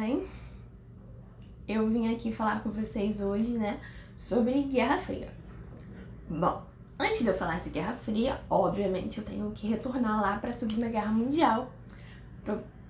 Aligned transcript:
bem? 0.00 0.26
Eu 1.68 1.86
vim 1.90 2.10
aqui 2.12 2.32
falar 2.32 2.62
com 2.62 2.70
vocês 2.70 3.20
hoje, 3.20 3.58
né, 3.58 3.78
sobre 4.16 4.62
Guerra 4.62 4.98
Fria. 4.98 5.28
Bom, 6.26 6.62
antes 6.98 7.18
de 7.20 7.26
eu 7.26 7.34
falar 7.34 7.60
de 7.60 7.68
Guerra 7.68 7.92
Fria, 7.92 8.40
obviamente 8.48 9.18
eu 9.18 9.24
tenho 9.24 9.50
que 9.50 9.68
retornar 9.68 10.22
lá 10.22 10.38
para 10.38 10.50
a 10.50 10.54
Segunda 10.54 10.88
Guerra 10.88 11.12
Mundial 11.12 11.70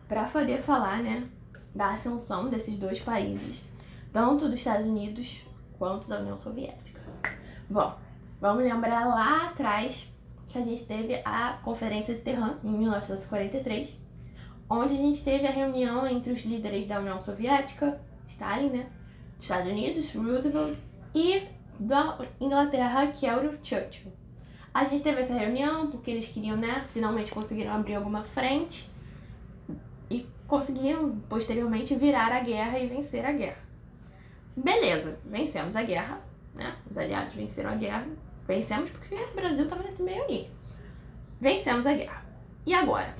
para 0.06 0.24
poder 0.28 0.62
falar, 0.62 1.02
né, 1.02 1.28
da 1.74 1.90
ascensão 1.90 2.48
desses 2.48 2.78
dois 2.78 3.00
países, 3.00 3.72
tanto 4.12 4.48
dos 4.48 4.60
Estados 4.60 4.86
Unidos 4.86 5.44
quanto 5.80 6.08
da 6.08 6.20
União 6.20 6.36
Soviética. 6.36 7.00
Bom, 7.68 7.98
vamos 8.40 8.62
lembrar 8.62 9.04
lá 9.06 9.48
atrás 9.48 10.08
que 10.46 10.56
a 10.56 10.62
gente 10.62 10.84
teve 10.84 11.20
a 11.24 11.58
Conferência 11.64 12.14
de 12.14 12.20
Tehran 12.20 12.54
em 12.62 12.70
1943 12.70 13.98
onde 14.70 14.94
a 14.94 14.96
gente 14.96 15.24
teve 15.24 15.46
a 15.46 15.50
reunião 15.50 16.06
entre 16.06 16.32
os 16.32 16.44
líderes 16.44 16.86
da 16.86 17.00
União 17.00 17.20
Soviética, 17.20 18.00
Stalin, 18.26 18.70
né? 18.70 18.86
Dos 19.36 19.44
Estados 19.44 19.68
Unidos, 19.68 20.14
Roosevelt, 20.14 20.78
e 21.12 21.42
da 21.78 22.18
Inglaterra, 22.40 23.08
que 23.08 23.26
era 23.26 23.48
o 23.48 23.58
Churchill. 23.62 24.12
A 24.72 24.84
gente 24.84 25.02
teve 25.02 25.20
essa 25.20 25.34
reunião 25.34 25.90
porque 25.90 26.12
eles 26.12 26.28
queriam, 26.28 26.56
né? 26.56 26.84
Finalmente 26.90 27.32
conseguiram 27.32 27.74
abrir 27.74 27.96
alguma 27.96 28.22
frente 28.22 28.88
e 30.08 30.24
conseguiram 30.46 31.18
posteriormente 31.28 31.96
virar 31.96 32.30
a 32.32 32.38
guerra 32.38 32.78
e 32.78 32.86
vencer 32.86 33.26
a 33.26 33.32
guerra. 33.32 33.58
Beleza, 34.56 35.18
vencemos 35.24 35.74
a 35.74 35.82
guerra, 35.82 36.20
né? 36.54 36.76
Os 36.88 36.96
aliados 36.96 37.34
venceram 37.34 37.70
a 37.70 37.74
guerra. 37.74 38.06
Vencemos 38.46 38.90
porque 38.90 39.14
o 39.14 39.34
Brasil 39.34 39.64
estava 39.64 39.82
nesse 39.82 40.02
meio 40.04 40.22
aí. 40.24 40.48
Vencemos 41.40 41.86
a 41.86 41.94
guerra. 41.94 42.24
E 42.64 42.72
agora? 42.72 43.16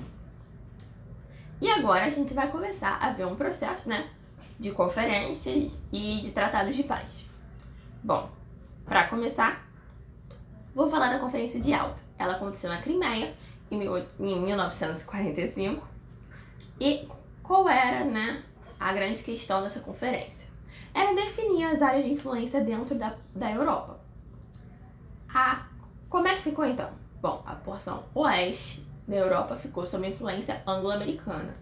E 1.61 1.71
agora 1.71 2.07
a 2.07 2.09
gente 2.09 2.33
vai 2.33 2.51
começar 2.51 2.97
a 3.01 3.11
ver 3.11 3.27
um 3.27 3.37
processo, 3.37 3.89
né, 3.89 4.09
de 4.59 4.71
conferências 4.71 5.83
e 5.93 6.21
de 6.23 6.30
tratados 6.30 6.75
de 6.75 6.85
paz. 6.85 7.27
Bom, 8.02 8.30
para 8.87 9.07
começar, 9.09 9.69
vou 10.75 10.89
falar 10.89 11.13
da 11.13 11.19
Conferência 11.19 11.61
de 11.61 11.75
Alta. 11.75 12.01
Ela 12.19 12.35
aconteceu 12.35 12.71
na 12.71 12.80
Crimeia 12.80 13.35
em 13.71 13.79
1945. 13.79 15.87
E 16.80 17.07
qual 17.43 17.69
era, 17.69 18.05
né, 18.05 18.43
a 18.79 18.93
grande 18.93 19.23
questão 19.23 19.63
dessa 19.63 19.80
conferência? 19.80 20.49
Era 20.95 21.15
definir 21.15 21.67
as 21.67 21.83
áreas 21.83 22.05
de 22.05 22.13
influência 22.13 22.63
dentro 22.63 22.95
da, 22.95 23.15
da 23.35 23.51
Europa. 23.51 24.01
Ah, 25.33 25.67
como 26.09 26.27
é 26.27 26.37
que 26.37 26.43
ficou 26.43 26.65
então? 26.65 26.91
Bom, 27.21 27.43
a 27.47 27.55
porção 27.55 28.05
oeste 28.15 28.90
da 29.11 29.16
Europa 29.16 29.57
ficou 29.57 29.85
sob 29.85 30.07
influência 30.07 30.63
anglo-americana. 30.65 31.53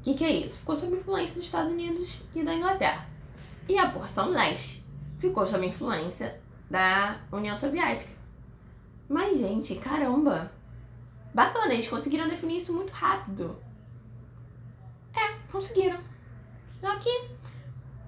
O 0.00 0.02
que, 0.02 0.14
que 0.14 0.24
é 0.24 0.30
isso? 0.30 0.58
Ficou 0.58 0.74
sob 0.74 0.96
influência 0.96 1.36
dos 1.36 1.44
Estados 1.44 1.70
Unidos 1.70 2.22
e 2.34 2.42
da 2.42 2.52
Inglaterra. 2.52 3.06
E 3.68 3.78
a 3.78 3.88
porção 3.88 4.28
leste 4.28 4.84
ficou 5.18 5.46
sob 5.46 5.64
influência 5.64 6.40
da 6.68 7.20
União 7.30 7.54
Soviética. 7.54 8.10
Mas, 9.08 9.38
gente, 9.38 9.76
caramba! 9.76 10.50
Bacana, 11.32 11.72
eles 11.72 11.88
conseguiram 11.88 12.28
definir 12.28 12.58
isso 12.58 12.72
muito 12.72 12.90
rápido. 12.90 13.56
É, 15.14 15.34
conseguiram. 15.52 15.98
Só 16.80 16.96
que 16.96 17.28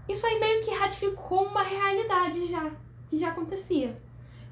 isso 0.09 0.27
aí 0.27 0.41
meio 0.41 0.65
que 0.65 0.75
ratificou 0.75 1.47
uma 1.47 1.63
realidade 1.63 2.45
já, 2.47 2.71
que 3.09 3.19
já 3.19 3.29
acontecia. 3.29 3.95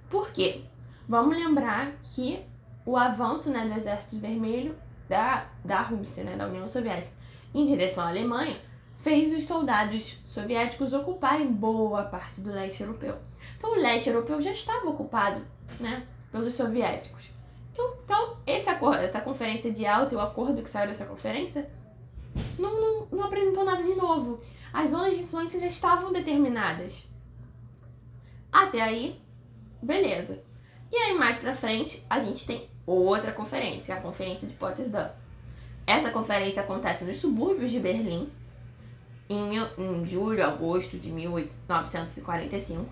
Por 0.08 0.30
quê? 0.30 0.62
Vamos 1.08 1.36
lembrar 1.36 1.92
que 2.04 2.44
o 2.88 2.96
avanço 2.96 3.50
né, 3.50 3.66
do 3.66 3.74
Exército 3.74 4.16
Vermelho 4.16 4.74
da, 5.10 5.46
da 5.62 5.82
Rússia, 5.82 6.24
né, 6.24 6.36
da 6.36 6.46
União 6.46 6.66
Soviética, 6.70 7.14
em 7.54 7.66
direção 7.66 8.02
à 8.02 8.08
Alemanha, 8.08 8.58
fez 8.96 9.30
os 9.30 9.44
soldados 9.44 10.18
soviéticos 10.24 10.94
ocuparem 10.94 11.52
boa 11.52 12.04
parte 12.04 12.40
do 12.40 12.50
leste 12.50 12.82
europeu. 12.82 13.18
Então, 13.58 13.72
o 13.72 13.76
leste 13.78 14.08
europeu 14.08 14.40
já 14.40 14.52
estava 14.52 14.88
ocupado 14.88 15.42
né, 15.78 16.06
pelos 16.32 16.54
soviéticos. 16.54 17.30
Então, 17.74 18.38
esse 18.46 18.70
acordo, 18.70 19.02
essa 19.02 19.20
conferência 19.20 19.70
de 19.70 19.84
alta 19.86 20.14
e 20.14 20.16
o 20.16 20.20
acordo 20.22 20.62
que 20.62 20.70
saiu 20.70 20.88
dessa 20.88 21.04
conferência 21.04 21.68
não, 22.58 22.80
não, 22.80 23.06
não 23.12 23.24
apresentou 23.24 23.66
nada 23.66 23.82
de 23.82 23.94
novo. 23.96 24.40
As 24.72 24.90
zonas 24.90 25.14
de 25.14 25.24
influência 25.24 25.60
já 25.60 25.66
estavam 25.66 26.10
determinadas. 26.10 27.06
Até 28.50 28.80
aí, 28.80 29.20
beleza. 29.82 30.42
E 30.90 30.96
aí, 30.96 31.14
mais 31.18 31.36
pra 31.36 31.54
frente, 31.54 32.02
a 32.08 32.18
gente 32.18 32.46
tem 32.46 32.77
outra 32.92 33.32
conferência, 33.32 33.94
a 33.94 34.00
Conferência 34.00 34.46
de 34.46 34.54
Potsdam. 34.54 35.10
Essa 35.86 36.10
conferência 36.10 36.62
acontece 36.62 37.04
nos 37.04 37.16
subúrbios 37.16 37.70
de 37.70 37.80
Berlim, 37.80 38.28
em, 39.28 39.56
em 39.56 40.06
julho, 40.06 40.44
agosto 40.44 40.98
de 40.98 41.10
1945. 41.10 42.86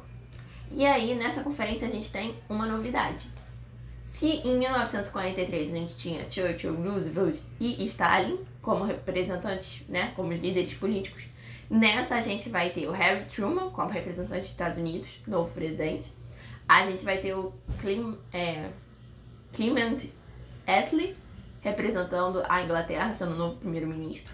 E 0.70 0.84
aí, 0.84 1.14
nessa 1.14 1.42
conferência, 1.42 1.86
a 1.88 1.90
gente 1.90 2.10
tem 2.10 2.34
uma 2.48 2.66
novidade. 2.66 3.30
Se 4.02 4.26
em 4.26 4.58
1943 4.58 5.70
a 5.70 5.74
gente 5.74 5.96
tinha 5.96 6.30
Churchill, 6.30 6.74
Roosevelt 6.74 7.38
e 7.60 7.84
Stalin 7.84 8.38
como 8.62 8.84
representantes, 8.84 9.86
né, 9.88 10.12
como 10.16 10.32
líderes 10.32 10.72
políticos, 10.72 11.28
nessa 11.68 12.14
a 12.14 12.20
gente 12.22 12.48
vai 12.48 12.70
ter 12.70 12.88
o 12.88 12.92
Harry 12.92 13.26
Truman 13.26 13.70
como 13.70 13.90
representante 13.90 14.40
dos 14.40 14.48
Estados 14.48 14.78
Unidos, 14.78 15.20
novo 15.26 15.52
presidente. 15.52 16.10
A 16.66 16.84
gente 16.84 17.04
vai 17.04 17.18
ter 17.18 17.34
o 17.34 17.52
Clem, 17.78 18.16
é, 18.32 18.70
Clement 19.56 19.96
Attlee 20.66 21.16
representando 21.62 22.42
a 22.46 22.62
Inglaterra, 22.62 23.12
sendo 23.12 23.32
o 23.32 23.36
novo 23.36 23.56
primeiro-ministro. 23.56 24.32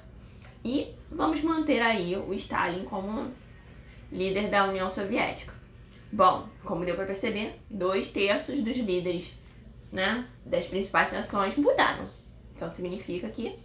E 0.64 0.94
vamos 1.10 1.40
manter 1.42 1.80
aí 1.80 2.16
o 2.16 2.34
Stalin 2.34 2.84
como 2.84 3.30
líder 4.10 4.50
da 4.50 4.64
União 4.68 4.90
Soviética. 4.90 5.54
Bom, 6.12 6.46
como 6.64 6.84
deu 6.84 6.94
para 6.94 7.06
perceber, 7.06 7.58
dois 7.70 8.10
terços 8.10 8.60
dos 8.60 8.76
líderes 8.76 9.38
né, 9.90 10.26
das 10.44 10.66
principais 10.66 11.10
nações 11.12 11.56
mudaram. 11.56 12.10
Então 12.54 12.68
significa 12.68 13.30
que 13.30 13.58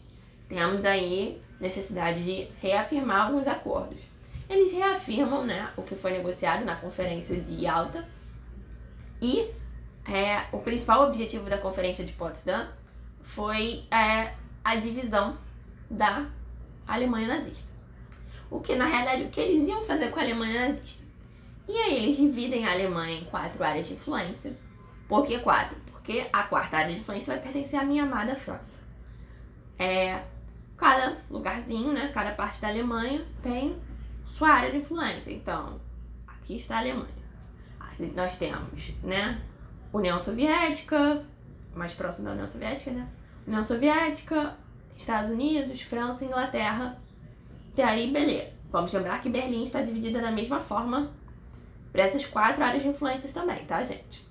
temos 0.47 0.85
aí 0.85 1.41
necessidade 1.59 2.23
de 2.23 2.47
reafirmar 2.61 3.27
alguns 3.27 3.47
acordos. 3.47 3.99
Eles 4.49 4.71
reafirmam 4.71 5.45
né, 5.45 5.71
o 5.75 5.81
que 5.81 5.95
foi 5.95 6.11
negociado 6.11 6.63
na 6.63 6.75
Conferência 6.75 7.35
de 7.35 7.65
Yalta 7.65 8.07
e 9.21 9.49
é, 10.07 10.45
o 10.51 10.59
principal 10.59 11.07
objetivo 11.07 11.49
da 11.49 11.57
Conferência 11.57 12.05
de 12.05 12.13
Potsdam 12.13 12.67
foi 13.21 13.83
é, 13.91 14.33
a 14.63 14.75
divisão 14.75 15.37
da 15.89 16.27
Alemanha 16.87 17.27
nazista. 17.27 17.73
O 18.49 18.61
que, 18.61 18.75
na 18.75 18.85
realidade, 18.85 19.23
o 19.23 19.29
que 19.29 19.41
eles 19.41 19.67
iam 19.67 19.83
fazer 19.83 20.09
com 20.09 20.19
a 20.19 20.23
Alemanha 20.23 20.67
nazista. 20.67 21.03
E 21.67 21.77
aí 21.77 21.97
eles 21.97 22.15
dividem 22.15 22.65
a 22.65 22.71
Alemanha 22.71 23.19
em 23.19 23.25
quatro 23.25 23.61
áreas 23.61 23.87
de 23.87 23.95
influência. 23.95 24.57
Por 25.09 25.25
que 25.25 25.39
quatro? 25.39 25.77
Porque 25.91 26.29
a 26.31 26.43
quarta 26.43 26.77
área 26.77 26.93
de 26.93 27.01
influência 27.01 27.33
vai 27.33 27.43
pertencer 27.43 27.77
à 27.77 27.83
minha 27.83 28.03
amada 28.03 28.35
França. 28.37 28.79
É, 29.77 30.23
cada 30.77 31.17
lugarzinho, 31.29 31.91
né, 31.91 32.09
cada 32.13 32.31
parte 32.31 32.61
da 32.61 32.69
Alemanha 32.69 33.25
tem 33.41 33.77
sua 34.25 34.49
área 34.51 34.71
de 34.71 34.77
influência. 34.77 35.33
Então, 35.33 35.81
aqui 36.25 36.55
está 36.55 36.77
a 36.77 36.79
Alemanha. 36.79 37.17
Aí 37.77 38.11
nós 38.15 38.37
temos, 38.37 38.93
né, 39.03 39.41
União 39.97 40.19
Soviética, 40.19 41.23
mais 41.75 41.93
próximo 41.93 42.25
da 42.25 42.31
União 42.31 42.47
Soviética, 42.47 42.91
né? 42.91 43.07
União 43.45 43.63
Soviética, 43.63 44.55
Estados 44.95 45.31
Unidos, 45.31 45.81
França, 45.81 46.23
Inglaterra. 46.23 46.99
E 47.75 47.81
aí, 47.81 48.11
beleza. 48.11 48.51
Vamos 48.69 48.91
lembrar 48.91 49.21
que 49.21 49.29
Berlim 49.29 49.63
está 49.63 49.81
dividida 49.81 50.21
da 50.21 50.31
mesma 50.31 50.59
forma 50.59 51.11
para 51.91 52.03
essas 52.03 52.25
quatro 52.25 52.63
áreas 52.63 52.83
de 52.83 52.89
influências 52.89 53.31
também, 53.31 53.65
tá, 53.65 53.83
gente? 53.83 54.25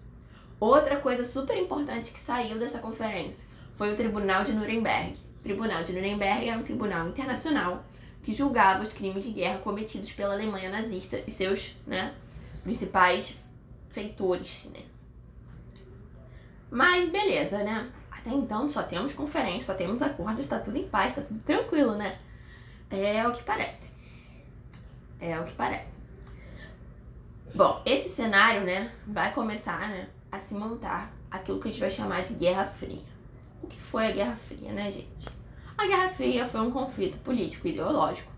Outra 0.60 0.96
coisa 0.96 1.24
super 1.24 1.56
importante 1.56 2.12
que 2.12 2.18
saiu 2.18 2.58
dessa 2.58 2.78
conferência 2.78 3.46
foi 3.74 3.92
o 3.92 3.96
Tribunal 3.96 4.44
de 4.44 4.52
Nuremberg. 4.52 5.14
O 5.38 5.42
Tribunal 5.42 5.82
de 5.82 5.92
Nuremberg 5.92 6.48
era 6.48 6.58
um 6.58 6.62
tribunal 6.62 7.08
internacional 7.08 7.84
que 8.22 8.34
julgava 8.34 8.82
os 8.82 8.92
crimes 8.92 9.24
de 9.24 9.30
guerra 9.30 9.58
cometidos 9.58 10.12
pela 10.12 10.34
Alemanha 10.34 10.70
nazista 10.70 11.20
e 11.26 11.30
seus 11.30 11.76
né, 11.86 12.14
principais 12.62 13.36
feitores. 13.88 14.68
Né? 14.72 14.80
Mas 16.70 17.10
beleza, 17.10 17.58
né? 17.62 17.90
Até 18.10 18.30
então 18.30 18.70
só 18.70 18.82
temos 18.82 19.14
conferência, 19.14 19.72
só 19.72 19.74
temos 19.74 20.02
acordos, 20.02 20.40
está 20.40 20.58
tudo 20.58 20.76
em 20.76 20.88
paz, 20.88 21.08
está 21.08 21.22
tudo 21.22 21.40
tranquilo, 21.40 21.94
né? 21.94 22.18
É 22.90 23.26
o 23.26 23.32
que 23.32 23.42
parece. 23.42 23.90
É 25.20 25.38
o 25.38 25.44
que 25.44 25.52
parece. 25.52 26.00
Bom, 27.54 27.82
esse 27.86 28.08
cenário, 28.08 28.64
né, 28.64 28.92
vai 29.06 29.32
começar, 29.32 29.88
né, 29.88 30.08
a 30.30 30.38
se 30.38 30.54
montar 30.54 31.10
aquilo 31.30 31.58
que 31.58 31.68
a 31.68 31.70
gente 31.70 31.80
vai 31.80 31.90
chamar 31.90 32.22
de 32.22 32.34
Guerra 32.34 32.64
Fria. 32.64 33.02
O 33.62 33.66
que 33.66 33.80
foi 33.80 34.06
a 34.06 34.12
Guerra 34.12 34.36
Fria, 34.36 34.72
né, 34.72 34.90
gente? 34.90 35.26
A 35.76 35.86
Guerra 35.86 36.08
Fria 36.10 36.46
foi 36.46 36.60
um 36.60 36.70
conflito 36.70 37.18
político 37.18 37.66
e 37.66 37.70
ideológico 37.70 38.30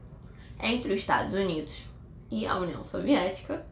entre 0.61 0.93
os 0.93 1.01
Estados 1.01 1.35
Unidos 1.35 1.85
e 2.31 2.47
a 2.47 2.57
União 2.57 2.85
Soviética 2.85 3.65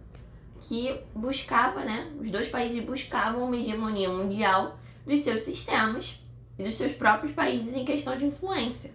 que 0.61 1.00
buscava, 1.14 1.85
né, 1.85 2.12
os 2.20 2.31
dois 2.31 2.49
países 2.49 2.82
buscavam 2.85 3.44
uma 3.44 3.56
hegemonia 3.56 4.08
mundial 4.08 4.79
dos 5.06 5.20
seus 5.20 5.43
sistemas 5.43 6.20
e 6.58 6.64
dos 6.64 6.76
seus 6.76 6.93
próprios 6.93 7.32
países 7.32 7.75
em 7.75 7.85
questão 7.85 8.17
de 8.17 8.26
influência. 8.26 8.94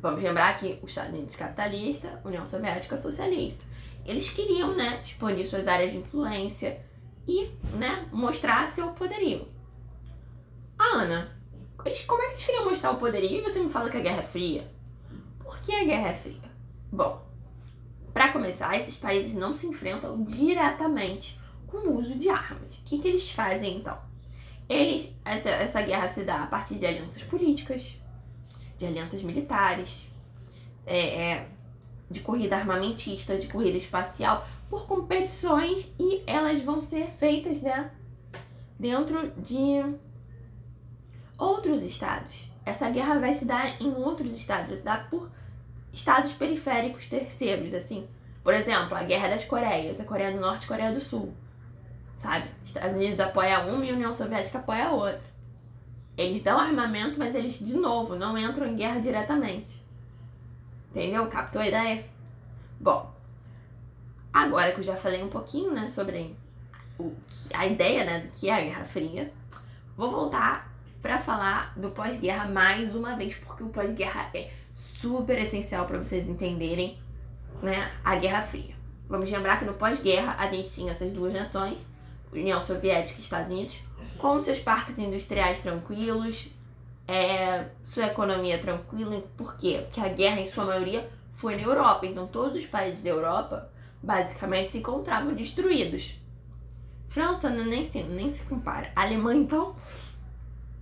Vamos 0.00 0.22
lembrar 0.22 0.56
que 0.58 0.78
os 0.82 0.90
Estados 0.90 1.14
Unidos 1.14 1.36
capitalista, 1.36 2.20
União 2.24 2.46
Soviética 2.46 2.98
socialista. 2.98 3.64
Eles 4.04 4.28
queriam, 4.30 4.74
né, 4.74 5.00
expandir 5.02 5.48
suas 5.48 5.66
áreas 5.66 5.92
de 5.92 5.98
influência 5.98 6.78
e, 7.26 7.50
né, 7.72 8.06
mostrar 8.12 8.66
seu 8.66 8.88
poderio. 8.88 9.48
Ah, 10.78 10.96
Ana, 10.96 11.34
eles, 11.84 12.04
como 12.04 12.20
é 12.22 12.26
que 12.26 12.32
eles 12.32 12.46
queriam 12.46 12.64
mostrar 12.64 12.90
o 12.90 12.96
poderio 12.96 13.38
e 13.38 13.40
você 13.40 13.60
me 13.60 13.70
fala 13.70 13.88
que 13.88 13.96
a 13.96 14.00
Guerra 14.00 14.20
é 14.20 14.26
Fria? 14.26 14.70
Por 15.38 15.58
que 15.60 15.74
a 15.74 15.84
Guerra 15.84 16.08
é 16.08 16.14
Fria? 16.14 16.50
Bom, 16.92 17.22
para 18.14 18.32
começar, 18.32 18.76
esses 18.76 18.96
países 18.96 19.34
não 19.34 19.52
se 19.52 19.66
enfrentam 19.66 20.22
diretamente 20.22 21.40
com 21.66 21.78
o 21.78 21.98
uso 21.98 22.14
de 22.14 22.28
armas. 22.28 22.78
O 22.78 22.82
que, 22.84 23.00
que 23.00 23.08
eles 23.08 23.32
fazem 23.32 23.78
então? 23.78 23.98
Eles, 24.68 25.12
essa, 25.24 25.50
essa 25.50 25.82
guerra 25.82 26.06
se 26.06 26.22
dá 26.22 26.44
a 26.44 26.46
partir 26.46 26.76
de 26.76 26.86
alianças 26.86 27.24
políticas, 27.24 28.00
de 28.78 28.86
alianças 28.86 29.20
militares, 29.20 30.08
é, 30.86 31.32
é, 31.32 31.48
de 32.08 32.20
corrida 32.20 32.56
armamentista, 32.56 33.36
de 33.36 33.48
corrida 33.48 33.76
espacial, 33.76 34.46
por 34.70 34.86
competições 34.86 35.92
e 35.98 36.22
elas 36.24 36.60
vão 36.62 36.80
ser 36.80 37.08
feitas 37.18 37.62
né, 37.62 37.90
dentro 38.78 39.32
de 39.32 39.82
outros 41.36 41.82
estados. 41.82 42.48
Essa 42.64 42.88
guerra 42.88 43.18
vai 43.18 43.32
se 43.32 43.44
dar 43.44 43.82
em 43.82 43.92
outros 43.92 44.36
estados, 44.36 44.68
vai 44.68 44.76
se 44.76 44.84
dar 44.84 45.10
por 45.10 45.30
estados 45.94 46.32
periféricos 46.32 47.06
terceiros, 47.06 47.72
assim. 47.72 48.06
Por 48.42 48.52
exemplo, 48.52 48.96
a 48.96 49.04
Guerra 49.04 49.28
das 49.28 49.44
Coreias, 49.44 50.00
a 50.00 50.04
Coreia 50.04 50.32
do 50.32 50.40
Norte 50.40 50.62
e 50.62 50.64
a 50.64 50.68
Coreia 50.68 50.92
do 50.92 51.00
Sul. 51.00 51.32
Sabe? 52.14 52.48
Estados 52.64 52.96
Unidos 52.96 53.20
apoia 53.20 53.60
uma 53.60 53.86
e 53.86 53.90
a 53.90 53.94
União 53.94 54.12
Soviética 54.12 54.58
apoia 54.58 54.88
a 54.88 54.92
outra. 54.92 55.22
Eles 56.16 56.42
dão 56.42 56.58
armamento, 56.58 57.18
mas 57.18 57.34
eles, 57.34 57.58
de 57.58 57.74
novo, 57.74 58.16
não 58.16 58.36
entram 58.36 58.66
em 58.66 58.76
guerra 58.76 59.00
diretamente. 59.00 59.82
Entendeu? 60.90 61.26
Captou 61.28 61.62
a 61.62 61.68
ideia? 61.68 62.04
Bom, 62.78 63.12
agora 64.32 64.72
que 64.72 64.80
eu 64.80 64.84
já 64.84 64.96
falei 64.96 65.22
um 65.22 65.28
pouquinho, 65.28 65.72
né, 65.72 65.86
sobre 65.86 66.36
o, 66.98 67.12
a 67.54 67.66
ideia, 67.66 68.04
né, 68.04 68.18
do 68.20 68.28
que 68.28 68.50
é 68.50 68.54
a 68.54 68.60
Guerra 68.60 68.84
Fria, 68.84 69.32
vou 69.96 70.10
voltar 70.10 70.72
para 71.00 71.18
falar 71.18 71.72
do 71.76 71.90
pós-guerra 71.90 72.46
mais 72.48 72.94
uma 72.94 73.16
vez, 73.16 73.34
porque 73.34 73.62
o 73.62 73.68
pós-guerra 73.68 74.30
é 74.34 74.50
super 74.74 75.38
essencial 75.38 75.86
para 75.86 75.98
vocês 75.98 76.28
entenderem, 76.28 76.98
né, 77.62 77.90
a 78.04 78.16
Guerra 78.16 78.42
Fria. 78.42 78.74
Vamos 79.08 79.30
lembrar 79.30 79.58
que 79.58 79.64
no 79.64 79.74
pós-guerra 79.74 80.34
a 80.38 80.48
gente 80.48 80.68
tinha 80.68 80.92
essas 80.92 81.12
duas 81.12 81.32
nações, 81.32 81.78
União 82.32 82.60
Soviética 82.60 83.18
e 83.18 83.22
Estados 83.22 83.50
Unidos, 83.50 83.80
com 84.18 84.40
seus 84.40 84.58
parques 84.58 84.98
industriais 84.98 85.60
tranquilos, 85.60 86.50
é, 87.06 87.66
sua 87.84 88.06
economia 88.06 88.58
tranquila. 88.58 89.22
Por 89.36 89.56
quê? 89.56 89.82
Porque 89.84 90.00
a 90.00 90.08
guerra, 90.08 90.40
em 90.40 90.46
sua 90.46 90.64
maioria, 90.64 91.08
foi 91.32 91.54
na 91.54 91.62
Europa. 91.62 92.06
Então, 92.06 92.26
todos 92.26 92.58
os 92.58 92.66
países 92.66 93.02
da 93.02 93.10
Europa, 93.10 93.70
basicamente, 94.02 94.72
se 94.72 94.78
encontravam 94.78 95.34
destruídos. 95.34 96.18
França 97.08 97.48
nem 97.50 97.84
se, 97.84 98.02
nem 98.02 98.30
se 98.30 98.44
compara. 98.44 98.90
A 98.96 99.02
Alemanha, 99.02 99.40
então, 99.40 99.76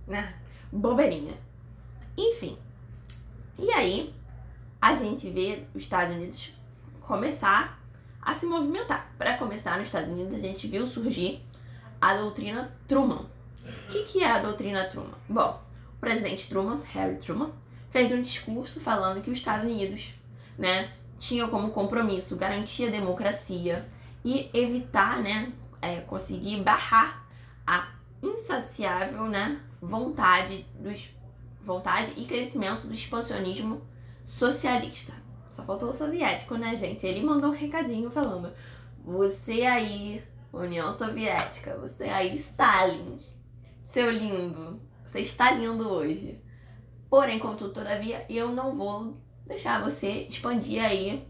né? 0.07 0.33
Bobeirinha. 0.71 1.33
Enfim. 2.17 2.57
E 3.57 3.71
aí, 3.71 4.13
a 4.81 4.95
gente 4.95 5.29
vê 5.29 5.63
os 5.73 5.83
Estados 5.83 6.15
Unidos 6.15 6.53
começar 7.01 7.79
a 8.21 8.33
se 8.33 8.45
movimentar. 8.45 9.13
Para 9.17 9.37
começar, 9.37 9.77
nos 9.77 9.87
Estados 9.87 10.09
Unidos, 10.09 10.33
a 10.33 10.39
gente 10.39 10.67
viu 10.67 10.87
surgir 10.87 11.41
a 12.01 12.15
doutrina 12.15 12.73
Truman. 12.87 13.25
O 13.65 13.87
que, 13.89 14.03
que 14.03 14.23
é 14.23 14.31
a 14.31 14.39
doutrina 14.39 14.85
Truman? 14.85 15.13
Bom, 15.29 15.61
o 15.95 15.99
presidente 15.99 16.49
Truman, 16.49 16.81
Harry 16.93 17.17
Truman, 17.17 17.51
fez 17.91 18.11
um 18.11 18.21
discurso 18.21 18.79
falando 18.79 19.21
que 19.21 19.29
os 19.29 19.37
Estados 19.37 19.63
Unidos, 19.63 20.13
né, 20.57 20.91
tinham 21.19 21.49
como 21.49 21.71
compromisso 21.71 22.35
garantir 22.35 22.87
a 22.87 22.91
democracia 22.91 23.87
e 24.25 24.49
evitar, 24.53 25.21
né, 25.21 25.53
é, 25.81 26.01
conseguir 26.01 26.61
barrar 26.61 27.25
a 27.65 27.87
insaciável, 28.21 29.25
né, 29.25 29.59
vontade 29.81 30.65
dos 30.79 31.09
vontade 31.63 32.13
e 32.17 32.25
crescimento 32.25 32.87
do 32.87 32.93
expansionismo 32.93 33.81
socialista. 34.25 35.13
Só 35.51 35.63
faltou 35.63 35.89
o 35.89 35.93
soviético, 35.93 36.55
né, 36.55 36.75
gente? 36.75 37.05
Ele 37.05 37.23
mandou 37.23 37.49
um 37.51 37.53
recadinho 37.53 38.09
falando: 38.09 38.51
"Você 39.03 39.63
aí, 39.63 40.23
União 40.51 40.91
Soviética, 40.91 41.77
você 41.77 42.03
aí, 42.03 42.35
Stalin, 42.35 43.17
seu 43.85 44.09
lindo, 44.11 44.79
você 45.03 45.19
está 45.19 45.51
lindo 45.51 45.87
hoje. 45.87 46.41
Porém, 47.09 47.39
contudo, 47.39 47.73
todavia, 47.73 48.25
eu 48.27 48.51
não 48.51 48.75
vou 48.75 49.15
deixar 49.45 49.81
você 49.81 50.09
expandir 50.23 50.83
aí 50.83 51.27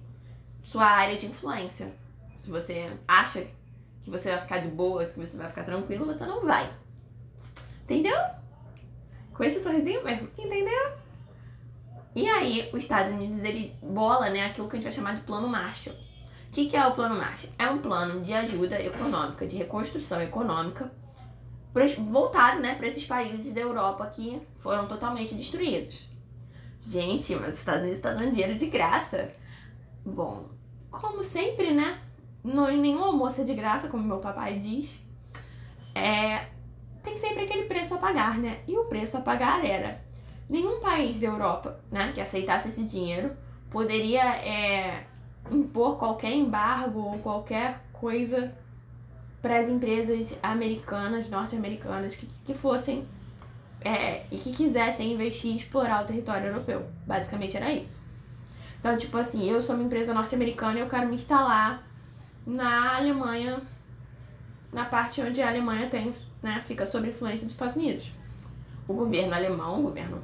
sua 0.64 0.86
área 0.86 1.18
de 1.18 1.26
influência. 1.26 1.94
Se 2.38 2.50
você 2.50 2.98
acha 3.08 3.46
que 4.02 4.10
você 4.10 4.30
vai 4.30 4.40
ficar 4.40 4.60
de 4.60 4.70
boas, 4.70 5.12
que 5.12 5.20
você 5.20 5.38
vai 5.38 5.50
ficar 5.50 5.64
tranquilo, 5.64 6.06
você 6.06 6.26
não 6.26 6.42
vai. 6.46 6.74
Entendeu? 7.84 8.18
Com 9.34 9.44
esse 9.44 9.62
sorrisinho 9.62 10.04
mesmo, 10.04 10.30
entendeu? 10.38 10.92
E 12.16 12.28
aí, 12.30 12.70
os 12.72 12.80
Estados 12.80 13.12
Unidos, 13.14 13.44
ele 13.44 13.76
bola, 13.82 14.30
né, 14.30 14.46
aquilo 14.46 14.68
que 14.68 14.76
a 14.76 14.80
gente 14.80 14.84
vai 14.84 14.92
chamar 14.94 15.16
de 15.16 15.22
plano 15.22 15.48
Marshall. 15.48 15.96
O 15.96 16.52
que, 16.52 16.68
que 16.68 16.78
é 16.78 16.86
o 16.86 16.94
plano 16.94 17.16
Marshall? 17.16 17.52
É 17.58 17.68
um 17.68 17.80
plano 17.80 18.22
de 18.22 18.34
ajuda 18.34 18.80
econômica, 18.80 19.48
de 19.48 19.58
reconstrução 19.58 20.22
econômica 20.22 20.92
voltado 22.12 22.62
né, 22.62 22.76
para 22.76 22.88
esses 22.88 23.04
países 23.06 23.54
da 23.54 23.62
Europa 23.62 24.06
que 24.08 24.42
foram 24.58 24.88
totalmente 24.88 25.34
destruídos. 25.34 26.08
Gente, 26.80 27.36
mas 27.36 27.54
os 27.54 27.60
Estados 27.60 27.82
Unidos 27.82 27.98
estão 27.98 28.14
tá 28.14 28.20
dando 28.20 28.32
dinheiro 28.32 28.56
de 28.56 28.68
graça. 28.68 29.32
Bom, 30.06 30.50
como 30.92 31.24
sempre, 31.24 31.74
né? 31.74 32.00
Não, 32.44 32.68
nenhum 32.68 33.04
almoço 33.04 33.42
é 33.42 33.44
de 33.44 33.54
graça, 33.54 33.88
como 33.88 34.04
meu 34.04 34.20
papai 34.20 34.60
diz. 34.60 35.00
É, 35.96 36.48
tem 37.04 37.18
sempre 37.18 37.44
aquele 37.44 37.64
preço 37.64 37.94
a 37.94 37.98
pagar, 37.98 38.38
né? 38.38 38.60
E 38.68 38.78
o 38.78 38.86
preço 38.86 39.18
a 39.18 39.22
pagar 39.22 39.64
era 39.66 40.02
nenhum 40.50 40.80
país 40.80 41.20
da 41.20 41.28
Europa, 41.28 41.80
né, 41.92 42.12
que 42.14 42.22
aceitasse 42.22 42.70
esse 42.70 42.84
dinheiro 42.84 43.36
poderia 43.74 44.24
é, 44.38 45.04
impor 45.50 45.98
qualquer 45.98 46.32
embargo 46.32 47.00
ou 47.00 47.18
qualquer 47.18 47.82
coisa 47.92 48.54
para 49.42 49.60
as 49.60 49.68
empresas 49.68 50.38
americanas, 50.44 51.28
norte-americanas, 51.28 52.16
que, 52.16 52.28
que 52.46 52.54
fossem 52.54 53.06
é, 53.82 54.26
e 54.32 54.38
que 54.38 54.52
quisessem 54.52 55.12
investir 55.12 55.52
e 55.52 55.56
explorar 55.58 56.04
o 56.04 56.06
território 56.06 56.48
europeu. 56.48 56.86
Basicamente 57.06 57.58
era 57.58 57.74
isso. 57.74 58.04
Então, 58.80 58.96
tipo 58.96 59.18
assim, 59.18 59.50
eu 59.50 59.62
sou 59.62 59.76
uma 59.76 59.84
empresa 59.84 60.14
norte-americana 60.14 60.78
e 60.78 60.82
eu 60.82 60.88
quero 60.88 61.08
me 61.08 61.16
instalar 61.16 61.84
na 62.46 62.96
Alemanha, 62.96 63.60
na 64.72 64.86
parte 64.86 65.20
onde 65.22 65.42
a 65.42 65.48
Alemanha 65.48 65.90
tem, 65.90 66.14
né, 66.44 66.62
fica 66.62 66.86
sob 66.86 67.10
influência 67.10 67.46
dos 67.46 67.56
Estados 67.56 67.76
Unidos. 67.76 68.12
O 68.88 68.94
governo 68.94 69.34
alemão, 69.34 69.80
o 69.80 69.84
governo 69.84 70.22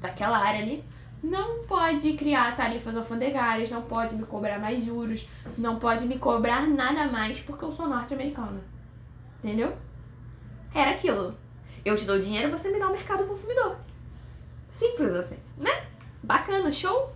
daquela 0.00 0.38
área 0.38 0.62
ali, 0.62 0.84
não 1.22 1.64
pode 1.64 2.14
criar 2.14 2.56
tarifas 2.56 2.96
alfandegárias, 2.96 3.70
não 3.70 3.82
pode 3.82 4.14
me 4.14 4.24
cobrar 4.24 4.58
mais 4.58 4.84
juros, 4.84 5.28
não 5.58 5.78
pode 5.78 6.06
me 6.06 6.18
cobrar 6.18 6.66
nada 6.66 7.06
mais 7.06 7.40
porque 7.40 7.64
eu 7.64 7.72
sou 7.72 7.88
norte-americana. 7.88 8.60
Entendeu? 9.38 9.76
Era 10.74 10.92
aquilo. 10.92 11.36
Eu 11.84 11.96
te 11.96 12.04
dou 12.04 12.18
dinheiro, 12.18 12.50
você 12.50 12.70
me 12.70 12.78
dá 12.78 12.88
o 12.88 12.92
mercado 12.92 13.24
consumidor. 13.24 13.76
Simples 14.70 15.12
assim, 15.12 15.36
né? 15.56 15.86
Bacana, 16.22 16.70
show? 16.70 17.12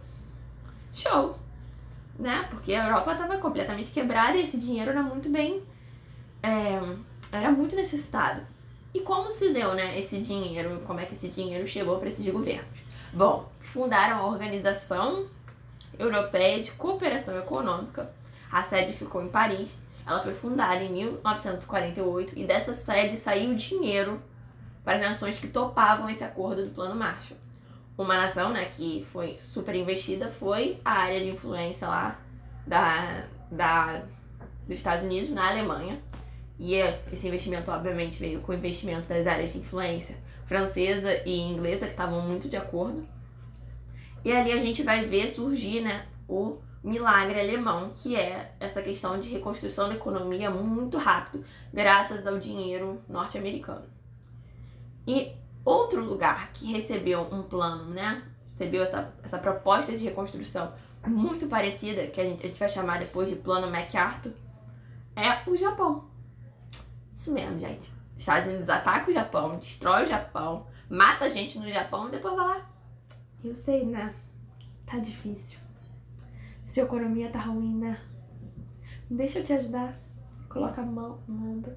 Show. 0.93 1.39
Né? 2.19 2.47
Porque 2.51 2.75
a 2.75 2.87
Europa 2.87 3.13
estava 3.13 3.39
completamente 3.39 3.93
quebrada 3.93 4.37
e 4.37 4.43
esse 4.43 4.59
dinheiro 4.59 4.91
era 4.91 5.03
muito 5.03 5.29
bem. 5.29 5.63
É, 6.43 6.81
era 7.37 7.51
muito 7.51 7.77
necessitado. 7.77 8.41
E 8.93 9.01
como 9.01 9.31
se 9.31 9.53
deu, 9.53 9.75
né, 9.75 9.99
esse 9.99 10.21
dinheiro? 10.21 10.83
Como 10.87 11.01
é 11.01 11.05
que 11.05 11.13
esse 11.13 11.29
dinheiro 11.29 11.67
chegou 11.67 11.99
para 11.99 12.09
esses 12.09 12.27
governos? 12.29 12.81
Bom, 13.13 13.51
fundaram 13.61 14.19
a 14.19 14.27
Organização 14.27 15.27
Europeia 15.99 16.63
de 16.63 16.71
Cooperação 16.73 17.39
Econômica. 17.39 18.13
A 18.51 18.63
sede 18.63 18.93
ficou 18.93 19.23
em 19.23 19.29
Paris. 19.29 19.77
Ela 20.07 20.21
foi 20.21 20.33
fundada 20.33 20.83
em 20.83 20.93
1948 20.93 22.39
e 22.39 22.45
dessa 22.45 22.73
sede 22.73 23.17
saiu 23.17 23.55
dinheiro 23.55 24.23
para 24.85 24.99
nações 24.99 25.39
que 25.39 25.49
topavam 25.49 26.09
esse 26.09 26.23
acordo 26.23 26.65
do 26.65 26.71
Plano 26.71 26.95
Marshall. 26.95 27.39
Uma 27.99 28.17
nação 28.17 28.53
né, 28.53 28.67
que 28.67 29.07
foi 29.11 29.37
super 29.41 29.75
investida 29.75 30.29
foi 30.29 30.79
a 30.85 30.93
área 30.93 31.21
de 31.21 31.31
influência 31.31 31.89
lá 31.89 32.19
da, 32.67 33.25
da, 33.51 34.03
dos 34.67 34.77
Estados 34.77 35.05
Unidos 35.05 35.31
na 35.31 35.49
Alemanha. 35.49 36.01
E 36.59 36.75
esse 37.13 37.29
investimento, 37.29 37.71
obviamente, 37.71 38.19
veio 38.19 38.41
com 38.41 38.53
o 38.53 38.55
investimento 38.55 39.09
das 39.09 39.27
áreas 39.27 39.53
de 39.53 39.59
influência 39.59 40.17
francesa 40.47 41.23
e 41.27 41.39
inglesa, 41.39 41.87
que 41.87 41.93
estavam 41.93 42.23
muito 42.23 42.49
de 42.49 42.57
acordo. 42.57 43.07
E 44.25 44.33
ali 44.33 44.53
a 44.53 44.59
gente 44.59 44.83
vai 44.83 45.05
ver 45.05 45.29
surgir 45.29 45.81
né, 45.81 46.07
o 46.29 46.59
milagre 46.83 47.39
alemão, 47.39 47.91
que 47.93 48.17
é 48.17 48.55
essa 48.59 48.81
questão 48.81 49.19
de 49.19 49.29
reconstrução 49.29 49.89
da 49.89 49.95
economia 49.95 50.51
muito 50.51 50.97
rápido, 50.97 51.45
graças 51.73 52.27
ao 52.27 52.39
dinheiro 52.39 53.03
norte-americano. 53.09 53.85
E 55.07 55.33
outro 55.65 56.03
lugar 56.05 56.53
que 56.53 56.73
recebeu 56.73 57.23
um 57.33 57.43
plano, 57.43 57.93
né, 57.93 58.23
recebeu 58.51 58.83
essa, 58.83 59.13
essa 59.23 59.39
proposta 59.39 59.97
de 59.97 60.05
reconstrução 60.05 60.73
muito 61.07 61.47
parecida, 61.47 62.07
que 62.07 62.21
a 62.21 62.25
gente, 62.25 62.45
a 62.45 62.49
gente 62.49 62.59
vai 62.59 62.69
chamar 62.69 62.99
depois 62.99 63.29
de 63.29 63.37
Plano 63.37 63.71
MacArthur, 63.71 64.33
é 65.15 65.49
o 65.49 65.57
Japão. 65.57 66.16
Isso 67.17 67.33
mesmo, 67.33 67.59
gente. 67.59 67.91
Os 68.15 68.19
Estados 68.19 68.47
Unidos 68.47 68.69
ataca 68.69 69.11
o 69.11 69.15
Japão, 69.15 69.59
destrói 69.59 70.03
o 70.03 70.07
Japão, 70.07 70.67
mata 70.89 71.31
gente 71.31 71.59
no 71.59 71.67
Japão 71.73 72.09
e 72.09 72.11
depois 72.11 72.37
vai 72.37 72.47
lá. 72.47 72.71
Eu 73.43 73.55
sei, 73.55 73.87
né? 73.87 74.15
Tá 74.85 74.99
difícil. 74.99 75.59
Sua 76.63 76.83
economia 76.83 77.31
tá 77.31 77.41
ruim, 77.41 77.75
né? 77.79 77.99
Deixa 79.11 79.39
eu 79.39 79.45
te 79.45 79.55
ajudar. 79.55 79.99
Coloca 80.47 80.83
a 80.83 80.85
mão 80.85 81.19
no 81.27 81.53
ombro 81.53 81.75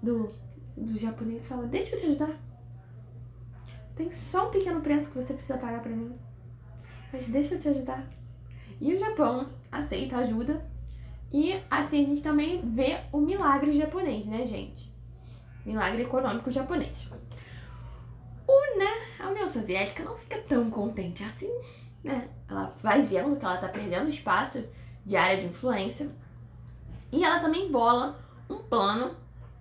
do, 0.00 0.32
do 0.76 0.96
japonês 0.96 1.44
e 1.44 1.48
fala: 1.48 1.66
Deixa 1.66 1.96
eu 1.96 2.00
te 2.00 2.06
ajudar. 2.06 2.36
Tem 3.96 4.12
só 4.12 4.46
um 4.46 4.50
pequeno 4.52 4.80
preço 4.80 5.10
que 5.10 5.16
você 5.16 5.34
precisa 5.34 5.58
pagar 5.58 5.82
pra 5.82 5.90
mim. 5.90 6.16
Mas 7.12 7.26
deixa 7.28 7.56
eu 7.56 7.58
te 7.58 7.68
ajudar. 7.68 8.06
E 8.80 8.94
o 8.94 8.98
Japão 8.98 9.48
aceita 9.72 10.18
ajuda. 10.18 10.64
E 11.32 11.60
assim 11.70 12.02
a 12.02 12.06
gente 12.06 12.22
também 12.22 12.62
vê 12.62 13.00
o 13.12 13.18
milagre 13.18 13.76
japonês, 13.76 14.26
né, 14.26 14.46
gente? 14.46 14.90
Milagre 15.64 16.02
econômico 16.02 16.50
japonês. 16.50 17.06
O, 18.46 18.78
né, 18.78 19.02
a 19.20 19.28
União 19.28 19.46
Soviética 19.46 20.02
não 20.02 20.16
fica 20.16 20.38
tão 20.38 20.70
contente 20.70 21.22
assim, 21.22 21.52
né? 22.02 22.28
Ela 22.48 22.74
vai 22.82 23.02
vendo 23.02 23.36
que 23.36 23.44
ela 23.44 23.58
tá 23.58 23.68
perdendo 23.68 24.08
espaço 24.08 24.64
de 25.04 25.16
área 25.16 25.36
de 25.36 25.46
influência. 25.46 26.10
E 27.12 27.22
ela 27.22 27.40
também 27.40 27.70
bola 27.70 28.18
um 28.48 28.56
plano 28.56 29.14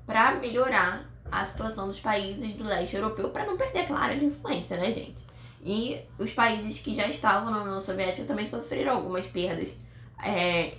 para 0.05 0.35
melhorar 0.35 1.05
a 1.29 1.43
situação 1.43 1.87
dos 1.87 1.99
países 1.99 2.53
do 2.53 2.63
leste 2.63 2.95
europeu 2.95 3.29
para 3.29 3.45
não 3.45 3.57
perder 3.57 3.79
aquela 3.79 3.99
área 3.99 4.17
de 4.17 4.25
influência, 4.25 4.77
né, 4.77 4.89
gente? 4.89 5.27
E 5.61 5.99
os 6.17 6.33
países 6.33 6.79
que 6.79 6.93
já 6.93 7.07
estavam 7.07 7.51
na 7.51 7.63
União 7.63 7.81
Soviética 7.81 8.25
também 8.25 8.45
sofreram 8.45 8.95
algumas 8.95 9.25
perdas 9.25 9.75
é, 10.23 10.77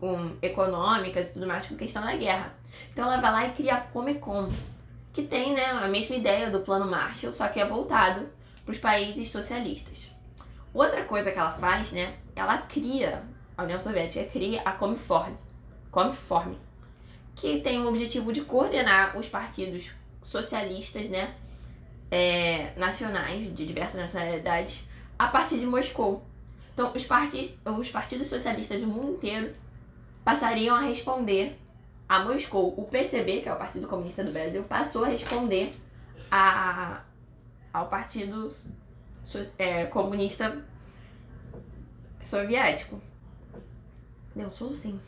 um, 0.00 0.36
econômicas 0.42 1.30
e 1.30 1.32
tudo 1.34 1.46
mais 1.46 1.66
com 1.66 1.76
questão 1.76 2.02
da 2.02 2.14
guerra. 2.14 2.54
Então 2.92 3.04
ela 3.04 3.20
vai 3.20 3.32
lá 3.32 3.46
e 3.46 3.52
cria 3.52 3.74
a 3.74 3.80
Comecon, 3.80 4.48
que 5.12 5.22
tem 5.22 5.54
né, 5.54 5.66
a 5.66 5.88
mesma 5.88 6.16
ideia 6.16 6.50
do 6.50 6.60
Plano 6.60 6.90
Marshall, 6.90 7.32
só 7.32 7.48
que 7.48 7.60
é 7.60 7.66
voltado 7.66 8.26
para 8.64 8.72
os 8.72 8.78
países 8.78 9.30
socialistas. 9.30 10.10
Outra 10.72 11.04
coisa 11.04 11.30
que 11.30 11.38
ela 11.38 11.52
faz, 11.52 11.92
né, 11.92 12.14
ela 12.34 12.58
cria, 12.58 13.22
a 13.56 13.64
União 13.64 13.80
Soviética 13.80 14.24
cria 14.26 14.62
a 14.62 14.72
Comiform, 14.72 15.34
Comiform 15.90 16.54
que 17.40 17.60
tem 17.60 17.80
o 17.80 17.88
objetivo 17.88 18.32
de 18.32 18.42
coordenar 18.42 19.16
os 19.16 19.26
partidos 19.26 19.92
socialistas, 20.22 21.08
né, 21.08 21.34
é, 22.10 22.72
nacionais, 22.76 23.54
de 23.54 23.64
diversas 23.64 23.98
nacionalidades, 23.98 24.84
a 25.18 25.28
partir 25.28 25.58
de 25.58 25.66
Moscou. 25.66 26.22
Então, 26.74 26.92
os, 26.94 27.04
partis, 27.04 27.54
os 27.64 27.90
partidos 27.90 28.26
socialistas 28.26 28.80
do 28.80 28.86
mundo 28.86 29.12
inteiro 29.12 29.54
passariam 30.24 30.76
a 30.76 30.80
responder 30.80 31.58
a 32.08 32.20
Moscou. 32.20 32.74
O 32.76 32.84
PCB, 32.84 33.40
que 33.42 33.48
é 33.48 33.52
o 33.52 33.56
Partido 33.56 33.86
Comunista 33.86 34.24
do 34.24 34.32
Brasil, 34.32 34.62
passou 34.64 35.04
a 35.04 35.08
responder 35.08 35.72
a, 36.30 37.02
ao 37.72 37.88
Partido 37.88 38.54
é, 39.58 39.86
Comunista 39.86 40.64
Soviético. 42.22 43.00
Deu 44.34 44.48
um 44.48 44.52
solucinho. 44.52 45.00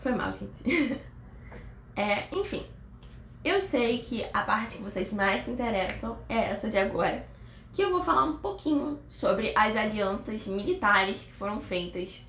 Foi 0.00 0.12
mal, 0.12 0.32
gente. 0.32 0.98
É, 2.00 2.28
enfim, 2.32 2.64
eu 3.44 3.60
sei 3.60 3.98
que 3.98 4.24
a 4.32 4.42
parte 4.42 4.76
que 4.76 4.82
vocês 4.84 5.12
mais 5.12 5.42
se 5.42 5.50
interessam 5.50 6.16
é 6.28 6.36
essa 6.36 6.70
de 6.70 6.78
agora, 6.78 7.26
que 7.72 7.82
eu 7.82 7.90
vou 7.90 8.02
falar 8.02 8.24
um 8.24 8.38
pouquinho 8.38 8.98
sobre 9.08 9.52
as 9.56 9.76
alianças 9.76 10.46
militares 10.46 11.24
que 11.24 11.32
foram 11.32 11.60
feitas. 11.60 12.24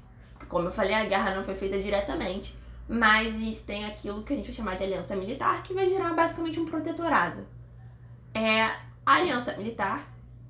Como 0.48 0.68
eu 0.68 0.72
falei, 0.72 0.94
a 0.94 1.06
guerra 1.06 1.36
não 1.36 1.44
foi 1.44 1.56
feita 1.56 1.80
diretamente, 1.80 2.58
mas 2.88 3.36
a 3.36 3.40
gente 3.40 3.62
tem 3.62 3.86
aquilo 3.86 4.24
que 4.24 4.34
a 4.34 4.36
gente 4.36 4.46
vai 4.46 4.54
chamar 4.54 4.76
de 4.76 4.84
aliança 4.84 5.16
militar, 5.16 5.64
que 5.64 5.74
vai 5.74 5.88
gerar 5.88 6.14
basicamente 6.14 6.60
um 6.60 6.66
protetorado. 6.66 7.46
É 8.34 8.64
a 8.64 8.80
aliança 9.06 9.56
militar 9.58 10.08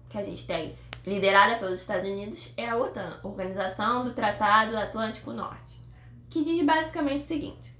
que 0.09 0.17
a 0.17 0.21
gente 0.21 0.45
tem, 0.45 0.75
liderada 1.05 1.55
pelos 1.55 1.81
Estados 1.81 2.09
Unidos, 2.09 2.53
é 2.57 2.69
a 2.69 2.77
OTAN, 2.77 3.19
Organização 3.23 4.03
do 4.03 4.13
Tratado 4.13 4.77
Atlântico 4.77 5.31
Norte 5.31 5.79
que 6.29 6.43
diz 6.43 6.63
basicamente 6.63 7.23
o 7.23 7.27
seguinte: 7.27 7.75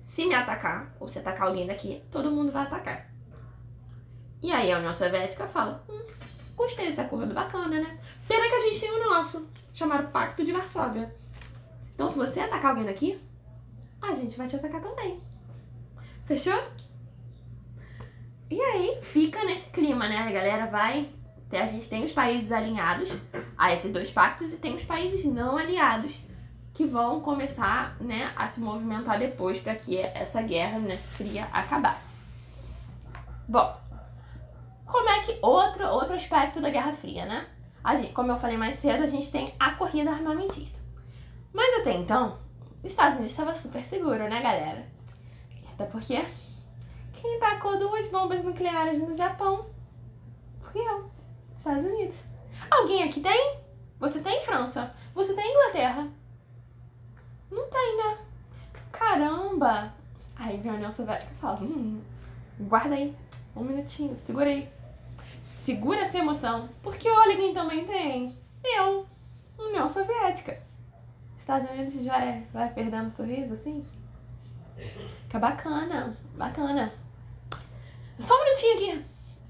se 0.00 0.26
me 0.26 0.34
atacar, 0.34 0.94
ou 0.98 1.08
se 1.08 1.18
atacar 1.18 1.48
alguém 1.48 1.66
daqui, 1.66 2.02
todo 2.10 2.30
mundo 2.30 2.50
vai 2.50 2.64
atacar. 2.64 3.10
E 4.42 4.52
aí 4.52 4.72
a 4.72 4.78
União 4.78 4.94
Soviética 4.94 5.46
fala: 5.46 5.84
hum, 5.88 6.02
gostei 6.56 6.86
desse 6.86 7.00
acordo 7.00 7.34
bacana, 7.34 7.80
né? 7.80 7.98
Pena 8.26 8.48
que 8.48 8.54
a 8.54 8.60
gente 8.60 8.80
tem 8.80 8.90
o 8.90 9.10
nosso, 9.10 9.48
chamado 9.72 10.08
Pacto 10.08 10.44
de 10.44 10.52
Varsóvia. 10.52 11.14
Então, 11.94 12.08
se 12.08 12.16
você 12.16 12.40
atacar 12.40 12.70
alguém 12.70 12.86
daqui, 12.86 13.20
a 14.00 14.12
gente 14.12 14.36
vai 14.38 14.46
te 14.46 14.56
atacar 14.56 14.80
também. 14.80 15.20
Fechou? 16.24 16.62
E 18.50 18.60
aí 18.60 18.98
fica 19.02 19.44
nesse 19.44 19.66
clima, 19.70 20.08
né? 20.08 20.18
A 20.18 20.30
galera 20.30 20.66
vai. 20.66 21.10
A 21.50 21.66
gente 21.66 21.88
tem 21.88 22.04
os 22.04 22.12
países 22.12 22.52
alinhados 22.52 23.10
a 23.56 23.72
esses 23.72 23.90
dois 23.90 24.10
pactos 24.10 24.52
e 24.52 24.56
tem 24.56 24.74
os 24.74 24.84
países 24.84 25.24
não 25.24 25.56
aliados 25.56 26.14
que 26.74 26.84
vão 26.84 27.20
começar 27.20 27.96
né, 28.00 28.32
a 28.36 28.46
se 28.46 28.60
movimentar 28.60 29.18
depois 29.18 29.58
para 29.58 29.74
que 29.74 29.98
essa 29.98 30.40
guerra 30.42 30.78
né, 30.78 30.96
fria 30.96 31.48
acabasse. 31.52 32.18
Bom, 33.48 33.74
como 34.88 35.08
é 35.08 35.20
que 35.20 35.38
outro, 35.42 35.86
outro 35.86 36.14
aspecto 36.14 36.60
da 36.60 36.70
Guerra 36.70 36.92
Fria, 36.94 37.26
né? 37.26 37.46
Gente, 37.96 38.12
como 38.12 38.32
eu 38.32 38.36
falei 38.36 38.56
mais 38.56 38.74
cedo, 38.74 39.02
a 39.02 39.06
gente 39.06 39.30
tem 39.30 39.54
a 39.58 39.72
corrida 39.72 40.10
armamentista. 40.10 40.78
Mas 41.52 41.80
até 41.80 41.92
então, 41.92 42.38
os 42.82 42.90
Estados 42.90 43.14
Unidos 43.14 43.32
estava 43.32 43.54
super 43.54 43.84
seguro, 43.84 44.28
né, 44.28 44.42
galera? 44.42 44.86
Até 45.72 45.84
porque 45.84 46.24
quem 47.12 47.38
tacou 47.38 47.78
duas 47.78 48.06
bombas 48.08 48.42
nucleares 48.42 48.98
no 48.98 49.14
Japão 49.14 49.66
fui 50.60 50.80
eu, 50.80 51.10
Estados 51.56 51.84
Unidos. 51.84 52.24
Alguém 52.70 53.04
aqui 53.04 53.20
tem? 53.20 53.58
Você 53.98 54.20
tem 54.20 54.42
França? 54.42 54.94
Você 55.14 55.34
tem 55.34 55.50
Inglaterra? 55.50 56.08
Não 57.50 57.68
tem, 57.68 57.96
né? 57.96 58.18
Caramba! 58.92 59.92
Aí 60.36 60.56
vem 60.58 60.70
a 60.70 60.74
União 60.74 60.90
Soviética 60.90 61.32
e 61.32 61.40
fala, 61.40 61.60
hum, 61.60 62.00
guarda 62.60 62.94
aí, 62.94 63.16
um 63.56 63.64
minutinho, 63.64 64.14
segura 64.14 64.48
aí. 64.48 64.77
Segura 65.68 66.00
essa 66.00 66.16
emoção, 66.16 66.66
porque 66.82 67.06
olha 67.10 67.36
quem 67.36 67.52
também 67.52 67.84
tem. 67.84 68.34
Eu, 68.64 69.06
União 69.58 69.86
Soviética. 69.86 70.62
Estados 71.36 71.70
Unidos 71.70 72.06
vai, 72.06 72.46
vai 72.50 72.72
perdendo 72.72 73.08
o 73.08 73.10
sorriso 73.10 73.52
assim? 73.52 73.84
Fica 75.24 75.38
bacana, 75.38 76.16
bacana. 76.38 76.90
Só 78.18 78.34
um 78.34 78.44
minutinho 78.44 78.76
aqui. 78.76 79.04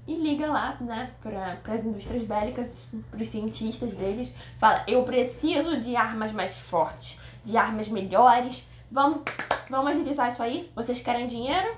E 0.07 0.15
liga 0.17 0.47
lá, 0.47 0.75
né, 0.81 1.13
para 1.23 1.57
as 1.73 1.85
indústrias 1.85 2.25
bélicas, 2.25 2.85
para 3.09 3.21
os 3.21 3.27
cientistas 3.29 3.95
deles. 3.95 4.33
Fala, 4.57 4.83
eu 4.89 5.01
preciso 5.05 5.79
de 5.79 5.95
armas 5.95 6.33
mais 6.33 6.57
fortes 6.57 7.17
de 7.45 7.55
armas 7.55 7.87
melhores. 7.87 8.69
Vamos, 8.91 9.21
vamos 9.69 9.91
agilizar 9.91 10.27
isso 10.27 10.43
aí? 10.43 10.69
Vocês 10.75 10.99
querem 10.99 11.27
dinheiro? 11.27 11.77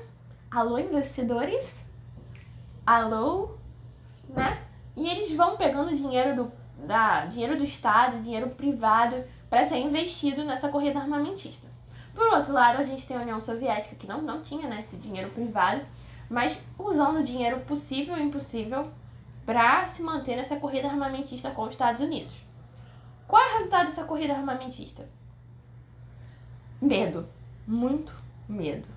Alô, 0.50 0.80
investidores? 0.80 1.86
Alô? 2.84 3.61
Né? 4.36 4.62
E 4.96 5.08
eles 5.08 5.34
vão 5.36 5.58
pegando 5.58 5.96
dinheiro 5.96 6.36
do, 6.36 6.52
da, 6.86 7.26
dinheiro 7.26 7.58
do 7.58 7.64
Estado, 7.64 8.20
dinheiro 8.20 8.50
privado, 8.50 9.24
para 9.50 9.64
ser 9.64 9.78
investido 9.78 10.44
nessa 10.44 10.70
corrida 10.70 11.00
armamentista. 11.00 11.68
Por 12.14 12.28
outro 12.28 12.54
lado, 12.54 12.80
a 12.80 12.84
gente 12.84 13.08
tem 13.08 13.18
a 13.18 13.22
União 13.22 13.40
Soviética, 13.40 13.96
que 13.96 14.08
não, 14.08 14.22
não 14.22 14.42
tinha 14.42 14.68
né, 14.68 14.80
esse 14.80 14.98
dinheiro 14.98 15.30
privado, 15.32 15.82
mas 16.30 16.62
usando 16.78 17.20
o 17.20 17.24
dinheiro 17.24 17.60
possível 17.62 18.18
e 18.18 18.24
impossível 18.24 18.90
para 19.46 19.88
se 19.88 20.02
manter 20.02 20.36
nessa 20.36 20.56
corrida 20.56 20.88
armamentista 20.88 21.52
com 21.52 21.64
os 21.64 21.72
Estados 21.72 22.02
Unidos. 22.02 22.34
Qual 23.28 23.42
é 23.42 23.50
o 23.50 23.58
resultado 23.58 23.86
dessa 23.86 24.04
corrida 24.04 24.34
armamentista? 24.34 25.08
Medo. 26.82 27.28
Muito 27.66 28.14
medo. 28.48 28.88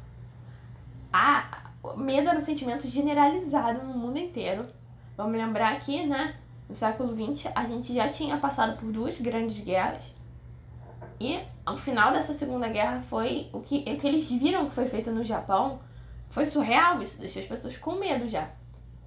Ah, 1.13 1.71
medo 1.97 2.29
era 2.29 2.39
um 2.39 2.43
sentimento 2.43 2.87
generalizado 2.89 3.85
no 3.85 3.95
mundo 3.95 4.19
inteiro. 4.19 4.67
Vamos 5.17 5.37
lembrar 5.37 5.79
que, 5.81 6.07
né, 6.07 6.35
no 6.69 6.75
século 6.75 7.15
XX, 7.15 7.51
a 7.55 7.65
gente 7.65 7.95
já 7.95 8.09
tinha 8.09 8.37
passado 8.37 8.77
por 8.77 8.91
duas 8.91 9.21
grandes 9.21 9.61
guerras. 9.61 10.15
E 11.21 11.41
ao 11.65 11.77
final 11.77 12.13
dessa 12.13 12.35
Segunda 12.35 12.69
Guerra 12.69 13.01
foi 13.03 13.49
o 13.53 13.61
que, 13.61 13.79
o 13.79 13.97
que 13.99 14.07
eles 14.07 14.29
viram 14.29 14.69
que 14.69 14.75
foi 14.75 14.87
feito 14.87 15.11
no 15.11 15.23
Japão. 15.23 15.81
Foi 16.31 16.45
surreal, 16.45 17.01
isso 17.01 17.21
deixou 17.21 17.43
as 17.43 17.49
pessoas 17.49 17.77
com 17.77 17.93
medo 17.93 18.29
já. 18.29 18.49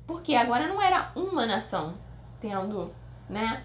Porque 0.06 0.34
agora 0.36 0.68
não 0.68 0.82
era 0.82 1.12
uma 1.16 1.46
nação 1.46 1.96
tendo, 2.40 2.92
né, 3.30 3.64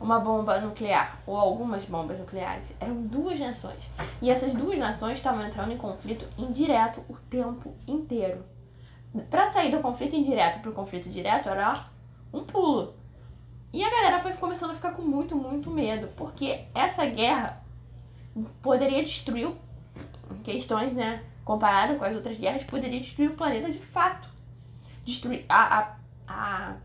uma 0.00 0.18
bomba 0.18 0.60
nuclear 0.60 1.18
ou 1.26 1.36
algumas 1.36 1.84
bombas 1.84 2.18
nucleares. 2.18 2.74
Eram 2.80 3.02
duas 3.02 3.38
nações. 3.38 3.88
E 4.22 4.30
essas 4.30 4.54
duas 4.54 4.78
nações 4.78 5.18
estavam 5.18 5.46
entrando 5.46 5.72
em 5.72 5.76
conflito 5.76 6.26
indireto 6.38 7.04
o 7.08 7.14
tempo 7.28 7.74
inteiro. 7.86 8.42
Para 9.30 9.46
sair 9.50 9.70
do 9.70 9.80
conflito 9.80 10.16
indireto 10.16 10.60
para 10.60 10.70
o 10.70 10.74
conflito 10.74 11.10
direto 11.10 11.48
era 11.48 11.86
um 12.32 12.44
pulo. 12.44 12.94
E 13.72 13.84
a 13.84 13.90
galera 13.90 14.20
foi 14.20 14.32
começando 14.34 14.70
a 14.70 14.74
ficar 14.74 14.92
com 14.92 15.02
muito, 15.02 15.36
muito 15.36 15.70
medo, 15.70 16.08
porque 16.16 16.64
essa 16.74 17.04
guerra 17.06 17.62
poderia 18.60 19.02
destruir 19.02 19.50
questões, 20.42 20.94
né, 20.94 21.22
comparado 21.44 21.96
com 21.96 22.04
as 22.04 22.14
outras 22.14 22.38
guerras, 22.38 22.64
poderia 22.64 22.98
destruir 22.98 23.30
o 23.30 23.34
planeta 23.34 23.70
de 23.70 23.78
fato. 23.78 24.28
Destruir 25.04 25.44
a, 25.48 25.78
a, 25.78 25.96
a 26.28 26.76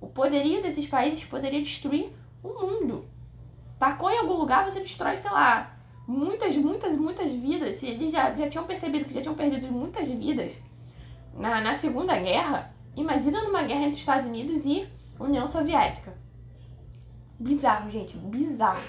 o 0.00 0.06
poderio 0.06 0.62
desses 0.62 0.86
países 0.86 1.24
poderia 1.24 1.60
destruir 1.60 2.12
o 2.42 2.48
mundo. 2.48 3.06
Tacou 3.78 4.10
em 4.10 4.18
algum 4.18 4.34
lugar, 4.34 4.64
você 4.64 4.80
destrói, 4.80 5.16
sei 5.16 5.30
lá, 5.30 5.76
muitas, 6.06 6.56
muitas, 6.56 6.96
muitas 6.96 7.32
vidas. 7.32 7.76
Se 7.76 7.88
eles 7.88 8.12
já, 8.12 8.34
já 8.34 8.48
tinham 8.48 8.66
percebido 8.66 9.04
que 9.04 9.14
já 9.14 9.20
tinham 9.20 9.34
perdido 9.34 9.70
muitas 9.70 10.10
vidas 10.10 10.56
na, 11.38 11.60
na 11.60 11.74
Segunda 11.74 12.16
Guerra, 12.16 12.72
imagina 12.96 13.42
numa 13.42 13.62
guerra 13.62 13.84
entre 13.84 13.98
Estados 13.98 14.26
Unidos 14.26 14.64
e 14.64 14.88
União 15.18 15.50
Soviética. 15.50 16.14
Bizarro, 17.38 17.90
gente, 17.90 18.16
bizarro. 18.16 18.80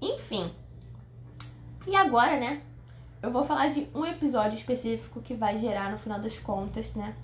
Enfim. 0.00 0.50
E 1.86 1.96
agora, 1.96 2.38
né? 2.38 2.62
Eu 3.20 3.32
vou 3.32 3.42
falar 3.42 3.68
de 3.68 3.88
um 3.92 4.06
episódio 4.06 4.56
específico 4.56 5.20
que 5.20 5.34
vai 5.34 5.56
gerar, 5.56 5.90
no 5.90 5.98
final 5.98 6.20
das 6.20 6.38
contas, 6.38 6.94
né? 6.94 7.14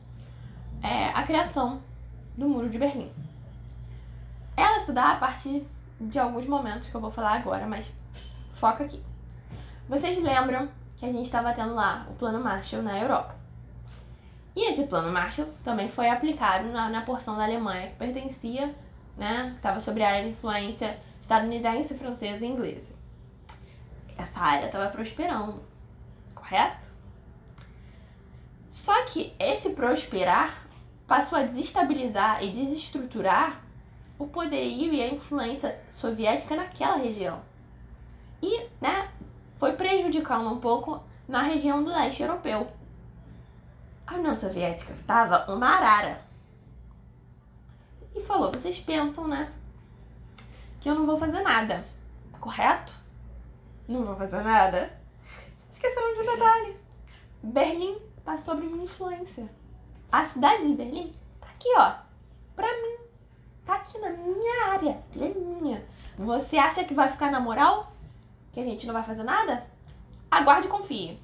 É 0.82 1.08
a 1.10 1.22
criação 1.22 1.80
do 2.36 2.48
Muro 2.48 2.68
de 2.68 2.78
Berlim. 2.78 3.12
Ela 4.56 4.80
se 4.80 4.92
dá 4.92 5.12
a 5.12 5.16
partir 5.16 5.64
de 6.00 6.18
alguns 6.18 6.46
momentos 6.46 6.88
que 6.88 6.94
eu 6.94 7.00
vou 7.00 7.10
falar 7.10 7.34
agora, 7.34 7.66
mas 7.66 7.92
foca 8.52 8.84
aqui. 8.84 9.00
Vocês 9.88 10.20
lembram 10.20 10.68
que 10.96 11.06
a 11.06 11.12
gente 11.12 11.26
estava 11.26 11.52
tendo 11.52 11.74
lá 11.74 12.06
o 12.10 12.14
Plano 12.14 12.42
Marshall 12.42 12.82
na 12.82 12.98
Europa? 12.98 13.43
E 14.56 14.70
esse 14.70 14.84
Plano 14.84 15.12
Marshall 15.12 15.48
também 15.64 15.88
foi 15.88 16.08
aplicado 16.08 16.68
na, 16.68 16.88
na 16.88 17.02
porção 17.02 17.36
da 17.36 17.44
Alemanha 17.44 17.88
que 17.88 17.96
pertencia 17.96 18.74
né? 19.16 19.50
Que 19.50 19.56
estava 19.56 19.80
sobre 19.80 20.02
a 20.02 20.08
área 20.08 20.24
de 20.24 20.30
influência 20.30 20.98
estadunidense, 21.20 21.94
francesa 21.94 22.44
e 22.44 22.48
inglesa. 22.48 22.92
Essa 24.16 24.40
área 24.40 24.66
estava 24.66 24.88
prosperando, 24.88 25.62
correto? 26.34 26.86
Só 28.70 29.04
que 29.04 29.34
esse 29.38 29.70
prosperar 29.70 30.66
passou 31.06 31.38
a 31.38 31.42
desestabilizar 31.42 32.42
e 32.42 32.50
desestruturar 32.50 33.62
o 34.18 34.26
poderio 34.26 34.92
e 34.92 35.02
a 35.02 35.08
influência 35.08 35.80
soviética 35.88 36.54
naquela 36.54 36.96
região. 36.96 37.40
E, 38.42 38.66
né, 38.80 39.10
foi 39.56 39.72
prejudicando 39.72 40.48
um 40.52 40.60
pouco 40.60 41.02
na 41.26 41.42
região 41.42 41.82
do 41.82 41.90
leste 41.90 42.22
europeu. 42.22 42.68
A 44.06 44.14
União 44.14 44.34
Soviética 44.34 44.92
estava 44.92 45.50
uma 45.50 45.66
arara 45.66 46.20
e 48.14 48.20
falou: 48.20 48.52
vocês 48.52 48.78
pensam, 48.78 49.26
né? 49.26 49.50
Que 50.80 50.90
eu 50.90 50.94
não 50.94 51.06
vou 51.06 51.16
fazer 51.16 51.40
nada, 51.40 51.84
correto? 52.38 52.92
Não 53.88 54.04
vou 54.04 54.16
fazer 54.16 54.42
nada. 54.42 54.92
Esqueceram 55.70 56.14
de 56.14 56.20
um 56.20 56.26
detalhe: 56.26 56.76
Berlim 57.42 57.98
passou 58.24 58.54
sob 58.54 58.66
minha 58.66 58.84
influência. 58.84 59.48
A 60.12 60.22
cidade 60.22 60.66
de 60.66 60.74
Berlim 60.74 61.12
tá 61.40 61.48
aqui, 61.48 61.72
ó, 61.76 61.94
pra 62.54 62.66
mim. 62.66 62.98
Tá 63.64 63.76
aqui 63.76 63.98
na 63.98 64.10
minha 64.10 64.66
área. 64.66 65.02
Ela 65.14 65.26
é 65.26 65.34
minha. 65.34 65.84
Você 66.16 66.58
acha 66.58 66.84
que 66.84 66.94
vai 66.94 67.08
ficar 67.08 67.30
na 67.30 67.40
moral? 67.40 67.92
Que 68.52 68.60
a 68.60 68.64
gente 68.64 68.86
não 68.86 68.92
vai 68.92 69.02
fazer 69.02 69.24
nada? 69.24 69.66
Aguarde 70.30 70.66
e 70.66 70.70
confie. 70.70 71.23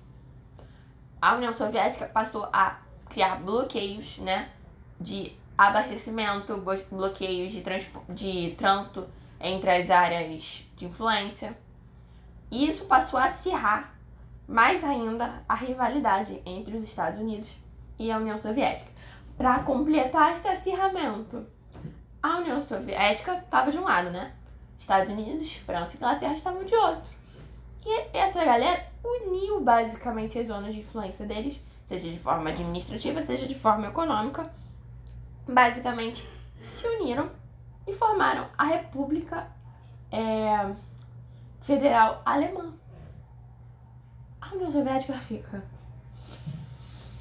A 1.21 1.35
União 1.35 1.53
Soviética 1.53 2.07
passou 2.07 2.49
a 2.53 2.79
criar 3.09 3.37
bloqueios, 3.37 4.19
né? 4.19 4.51
De 4.99 5.33
abastecimento, 5.57 6.57
bloqueios 6.91 7.53
de, 7.53 7.63
de 8.09 8.55
trânsito 8.57 9.07
entre 9.39 9.71
as 9.71 9.91
áreas 9.91 10.65
de 10.77 10.87
influência. 10.87 11.57
E 12.51 12.67
isso 12.67 12.87
passou 12.87 13.19
a 13.19 13.25
acirrar 13.25 13.95
mais 14.49 14.83
ainda 14.83 15.43
a 15.49 15.55
rivalidade 15.55 16.43
entre 16.45 16.75
os 16.75 16.83
Estados 16.83 17.21
Unidos 17.21 17.51
e 17.99 18.11
a 18.11 18.19
União 18.19 18.39
Soviética. 18.39 18.91
Para 19.37 19.61
completar 19.61 20.33
esse 20.33 20.49
acirramento, 20.49 21.47
a 22.23 22.39
União 22.39 22.61
Soviética 22.61 23.35
estava 23.35 23.71
de 23.71 23.79
um 23.79 23.85
lado, 23.85 24.11
né? 24.11 24.33
Estados 24.79 25.11
Unidos, 25.11 25.53
França 25.53 25.95
e 25.95 25.97
Inglaterra 25.97 26.33
estavam 26.33 26.65
de 26.65 26.75
outro. 26.75 27.20
E 27.85 28.17
essa 28.17 28.45
galera 28.45 28.87
uniu 29.03 29.61
basicamente 29.61 30.39
as 30.39 30.47
zonas 30.47 30.75
de 30.75 30.81
influência 30.81 31.27
deles, 31.27 31.61
seja 31.85 32.11
de 32.11 32.19
forma 32.19 32.51
administrativa, 32.51 33.23
seja 33.23 33.47
de 33.47 33.55
forma 33.55 33.89
econômica, 33.89 34.53
basicamente 35.47 36.29
se 36.61 36.87
uniram 36.87 37.31
e 37.87 37.95
formaram 37.95 38.49
a 38.57 38.65
República 38.65 39.51
é, 40.13 40.75
Federal 41.61 42.23
Alemã. 42.25 42.75
A 44.41 44.55
União 44.55 44.71
Soviética 44.71 45.15
fica. 45.15 45.63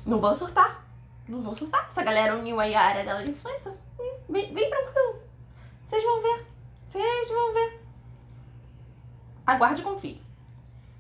Não 0.06 0.20
vou 0.20 0.34
surtar. 0.34 0.86
Não 1.28 1.42
vou 1.42 1.54
surtar. 1.54 1.86
Essa 1.86 2.04
galera 2.04 2.38
uniu 2.38 2.60
aí 2.60 2.74
a 2.74 2.82
área 2.82 3.04
dela 3.04 3.24
de 3.24 3.32
influência. 3.32 3.76
Vem, 4.28 4.54
vem 4.54 4.70
tranquilo. 4.70 5.22
Vocês 5.86 6.04
vão 6.04 6.22
ver. 6.22 6.46
Vocês 6.88 7.30
vão 7.30 7.54
ver. 7.54 7.82
Aguarde 9.46 9.82
e 9.82 9.84
confie. 9.84 10.29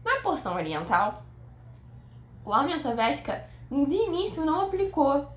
Na 0.10 0.22
porção 0.22 0.56
oriental, 0.56 1.22
a 2.44 2.62
União 2.62 2.80
Soviética 2.80 3.46
de 3.70 3.96
início 3.96 4.44
não 4.44 4.62
aplicou 4.62 5.30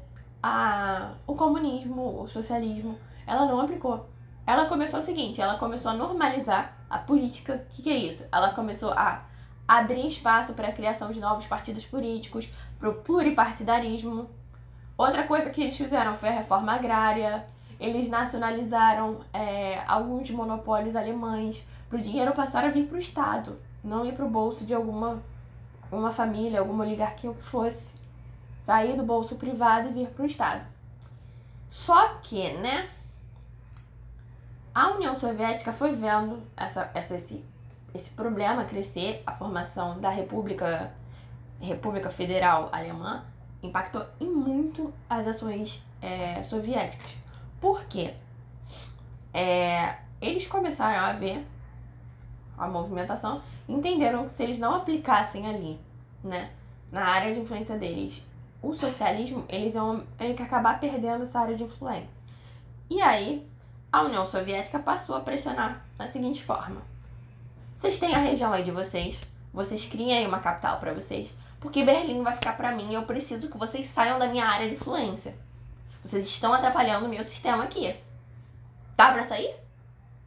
a, 0.43 1.13
o 1.27 1.35
comunismo, 1.35 2.23
o 2.23 2.27
socialismo, 2.27 2.99
ela 3.27 3.45
não 3.45 3.61
aplicou. 3.61 4.09
Ela 4.47 4.65
começou 4.65 5.01
o 5.01 5.03
seguinte, 5.03 5.43
ela 5.43 5.59
começou 5.59 5.91
a 5.91 5.95
normalizar 5.95 6.75
a 6.89 6.97
política. 6.97 7.67
O 7.69 7.75
que, 7.75 7.83
que 7.83 7.91
é 7.91 7.97
isso? 7.97 8.27
Ela 8.33 8.55
começou 8.55 8.93
a 8.93 9.27
abrir 9.69 10.07
espaço 10.07 10.55
para 10.55 10.69
a 10.69 10.73
criação 10.73 11.11
de 11.11 11.21
novos 11.21 11.47
partidos 11.47 11.85
políticos, 11.85 12.49
para 12.79 12.89
o 12.89 12.95
pluripartidarismo. 12.95 14.31
Outra 14.97 15.25
coisa 15.25 15.51
que 15.51 15.61
eles 15.61 15.77
fizeram 15.77 16.17
foi 16.17 16.31
a 16.31 16.33
reforma 16.33 16.73
agrária. 16.73 17.47
Eles 17.79 18.09
nacionalizaram 18.09 19.21
é, 19.35 19.83
alguns 19.87 20.31
monopólios 20.31 20.97
alemães 20.97 21.63
para 21.91 21.99
o 21.99 22.03
dinheiro 22.03 22.33
passar 22.33 22.65
a 22.65 22.71
vir 22.71 22.87
para 22.87 22.97
o 22.97 23.01
Estado, 23.01 23.61
não 23.83 24.05
ir 24.07 24.15
para 24.15 24.25
o 24.25 24.31
bolso 24.31 24.65
de 24.65 24.75
alguma 24.75 25.23
uma 25.97 26.13
família, 26.13 26.59
alguma 26.59 26.85
oligarquia, 26.85 27.31
o 27.31 27.35
que 27.35 27.43
fosse 27.43 27.95
sair 28.63 28.97
do 28.97 29.03
bolso 29.03 29.37
privado 29.37 29.89
e 29.89 29.93
vir 29.93 30.09
para 30.09 30.23
o 30.23 30.27
Estado. 30.27 30.65
Só 31.69 32.15
que, 32.23 32.51
né, 32.53 32.89
a 34.75 34.91
União 34.91 35.15
Soviética 35.15 35.73
foi 35.73 35.93
vendo 35.93 36.43
essa, 36.57 36.91
essa, 36.95 37.15
esse, 37.15 37.45
esse 37.93 38.11
problema 38.11 38.65
crescer, 38.65 39.23
a 39.27 39.35
formação 39.35 40.01
da 40.01 40.09
República, 40.09 40.93
República 41.61 42.11
Federal 42.11 42.69
Alemã 42.73 43.25
impactou 43.63 44.07
em 44.21 44.31
muito 44.31 44.93
as 45.09 45.27
ações 45.27 45.85
é, 46.01 46.43
soviéticas. 46.43 47.17
Por 47.61 47.85
quê? 47.85 48.15
É, 49.33 49.97
eles 50.21 50.47
começaram 50.47 51.05
a 51.05 51.13
ver 51.13 51.47
a 52.57 52.69
movimentação, 52.69 53.43
entenderam 53.69 54.25
que 54.25 54.31
se 54.31 54.43
eles 54.43 54.59
não 54.59 54.75
aplicassem 54.75 55.47
ali, 55.47 55.81
né, 56.23 56.51
na 56.91 57.05
área 57.05 57.33
de 57.33 57.41
influência 57.41 57.77
deles, 57.79 58.23
o 58.63 58.73
socialismo, 58.73 59.45
eles 59.49 59.75
iam, 59.75 60.05
acabar 60.41 60.79
perdendo 60.79 61.25
essa 61.25 61.41
área 61.41 61.57
de 61.57 61.65
influência. 61.65 62.23
E 62.89 63.01
aí, 63.03 63.49
a 63.91 64.03
União 64.03 64.25
Soviética 64.25 64.79
passou 64.79 65.17
a 65.17 65.21
pressionar 65.21 65.85
da 65.99 66.07
seguinte 66.07 66.43
forma: 66.43 66.83
vocês 67.75 67.99
têm 67.99 68.15
a 68.15 68.19
região 68.19 68.53
aí 68.53 68.63
de 68.63 68.71
vocês, 68.71 69.23
vocês 69.53 69.87
criem 69.87 70.17
aí 70.17 70.27
uma 70.27 70.39
capital 70.39 70.79
para 70.79 70.95
vocês, 70.95 71.37
porque 71.61 71.83
Berlim 71.83 72.23
vai 72.23 72.35
ficar 72.35 72.57
para 72.57 72.73
mim 72.73 72.91
e 72.91 72.95
eu 72.95 73.03
preciso 73.05 73.51
que 73.51 73.59
vocês 73.59 73.87
saiam 73.89 74.19
da 74.19 74.29
minha 74.29 74.47
área 74.47 74.69
de 74.69 74.75
influência. 74.75 75.35
Vocês 76.03 76.27
estão 76.27 76.53
atrapalhando 76.53 77.07
o 77.07 77.09
meu 77.09 77.23
sistema 77.23 77.65
aqui. 77.65 77.95
Dá 78.97 79.13
para 79.13 79.23
sair? 79.23 79.55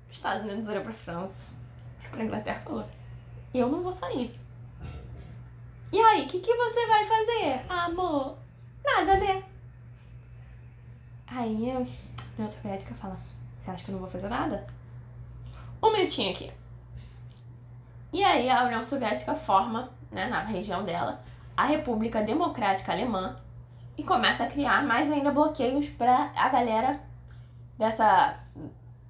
Os 0.10 0.18
Estados 0.18 0.44
Unidos 0.44 0.68
olhou 0.68 0.84
para 0.84 0.94
França, 0.94 1.44
para 2.10 2.24
Inglaterra 2.24 2.62
falou: 2.64 2.86
eu 3.60 3.70
não 3.70 3.82
vou 3.82 3.92
sair. 3.92 4.38
E 5.92 6.00
aí, 6.00 6.24
o 6.24 6.28
que, 6.28 6.40
que 6.40 6.54
você 6.54 6.88
vai 6.88 7.06
fazer, 7.06 7.66
amor? 7.70 8.38
Nada, 8.84 9.18
né? 9.18 9.44
Aí, 11.28 11.72
a 11.72 11.78
União 11.78 12.50
Soviética 12.50 12.94
fala: 12.96 13.16
Você 13.62 13.72
acha 13.72 13.84
que 13.84 13.92
eu 13.92 13.94
não 13.94 14.02
vou 14.02 14.10
fazer 14.10 14.28
nada? 14.28 14.68
Um 15.82 15.92
minutinho 15.92 16.32
aqui. 16.32 16.52
E 18.12 18.24
aí, 18.24 18.50
a 18.50 18.64
União 18.64 18.84
Soviética 18.84 19.34
forma, 19.34 19.90
né, 20.12 20.28
na 20.28 20.42
região 20.42 20.84
dela, 20.84 21.24
a 21.56 21.66
República 21.66 22.22
Democrática 22.22 22.92
Alemã 22.92 23.38
e 23.98 24.04
começa 24.04 24.44
a 24.44 24.48
criar 24.48 24.84
mais 24.84 25.10
ainda 25.10 25.32
bloqueios 25.32 25.88
para 25.90 26.32
a 26.36 26.50
galera 26.50 27.00
dessa 27.78 28.38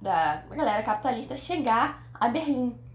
da 0.00 0.42
galera 0.50 0.82
capitalista 0.82 1.34
chegar 1.34 2.06
a 2.14 2.28
Berlim. 2.28 2.85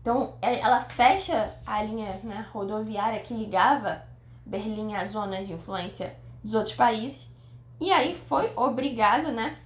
Então, 0.00 0.34
é, 0.40 0.60
ela 0.60 0.80
fecha 0.80 1.54
a 1.66 1.82
linha 1.82 2.20
né, 2.24 2.46
rodoviária 2.52 3.20
que 3.20 3.34
ligava 3.34 4.02
Berlim 4.46 4.94
às 4.94 5.10
zonas 5.10 5.46
de 5.46 5.52
influência 5.52 6.16
dos 6.42 6.54
outros 6.54 6.74
países. 6.74 7.30
E 7.78 7.90
aí 7.92 8.14
foi 8.14 8.52
obrigado, 8.56 9.30
né? 9.30 9.56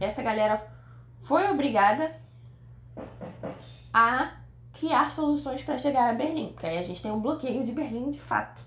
Essa 0.00 0.22
galera 0.22 0.64
foi 1.22 1.50
obrigada 1.50 2.16
a 3.92 4.32
criar 4.72 5.10
soluções 5.10 5.62
para 5.62 5.78
chegar 5.78 6.10
a 6.10 6.14
Berlim, 6.14 6.48
porque 6.48 6.66
aí 6.66 6.78
a 6.78 6.82
gente 6.82 7.02
tem 7.02 7.10
um 7.10 7.20
bloqueio 7.20 7.64
de 7.64 7.72
Berlim 7.72 8.10
de 8.10 8.20
fato. 8.20 8.62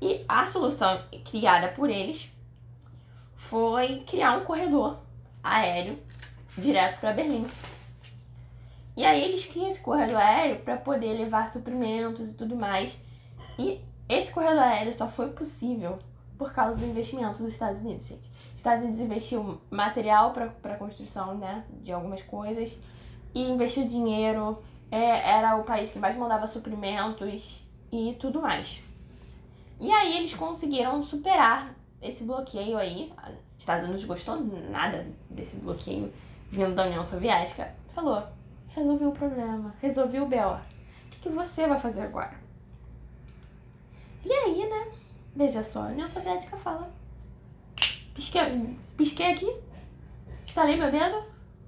E 0.00 0.24
a 0.28 0.46
solução 0.46 1.02
criada 1.24 1.68
por 1.68 1.88
eles 1.88 2.30
foi 3.34 4.00
criar 4.06 4.36
um 4.36 4.44
corredor 4.44 4.98
aéreo 5.42 5.98
direto 6.56 7.00
para 7.00 7.12
Berlim. 7.12 7.46
E 8.96 9.04
aí 9.04 9.22
eles 9.22 9.44
criam 9.44 9.68
esse 9.68 9.80
corredor 9.80 10.16
aéreo 10.16 10.60
para 10.60 10.76
poder 10.76 11.12
levar 11.12 11.52
suprimentos 11.52 12.30
e 12.30 12.34
tudo 12.34 12.56
mais. 12.56 13.04
E 13.58 13.80
esse 14.08 14.32
corredor 14.32 14.62
aéreo 14.62 14.94
só 14.94 15.08
foi 15.08 15.28
possível 15.30 15.98
por 16.38 16.52
causa 16.52 16.78
do 16.78 16.86
investimento 16.86 17.42
dos 17.42 17.52
Estados 17.52 17.80
Unidos, 17.82 18.06
gente. 18.06 18.30
Os 18.50 18.56
Estados 18.56 18.82
Unidos 18.82 19.00
investiu 19.00 19.60
material 19.70 20.32
para 20.32 20.76
construção, 20.76 21.36
né, 21.36 21.64
de 21.82 21.92
algumas 21.92 22.22
coisas 22.22 22.80
e 23.34 23.42
investiu 23.42 23.84
dinheiro. 23.84 24.62
É, 24.90 25.30
era 25.30 25.56
o 25.56 25.64
país 25.64 25.90
que 25.90 25.98
mais 25.98 26.16
mandava 26.16 26.46
suprimentos 26.46 27.64
e 27.92 28.16
tudo 28.18 28.40
mais. 28.40 28.80
E 29.78 29.90
aí 29.90 30.16
eles 30.16 30.32
conseguiram 30.32 31.02
superar 31.02 31.74
esse 32.00 32.24
bloqueio 32.24 32.78
aí. 32.78 33.12
Os 33.26 33.58
Estados 33.58 33.84
Unidos 33.84 34.04
gostou 34.04 34.40
nada 34.40 35.06
desse 35.28 35.56
bloqueio 35.56 36.12
vindo 36.50 36.74
da 36.74 36.86
União 36.86 37.04
Soviética. 37.04 37.74
Falou, 37.94 38.22
resolveu 38.76 39.08
o 39.08 39.12
problema, 39.12 39.74
resolveu 39.80 40.24
o 40.24 40.28
B.O. 40.28 40.54
O 40.54 41.10
que, 41.10 41.18
que 41.20 41.28
você 41.30 41.66
vai 41.66 41.80
fazer 41.80 42.02
agora? 42.02 42.38
E 44.22 44.30
aí, 44.30 44.68
né? 44.68 44.92
Veja 45.34 45.64
só, 45.64 45.84
a 45.84 45.86
União 45.86 46.06
Soviética 46.06 46.56
fala. 46.58 46.90
Pisquei, 48.14 48.76
pisquei 48.96 49.32
aqui, 49.32 49.56
estalei 50.46 50.76
meu 50.76 50.90
dedo. 50.90 51.22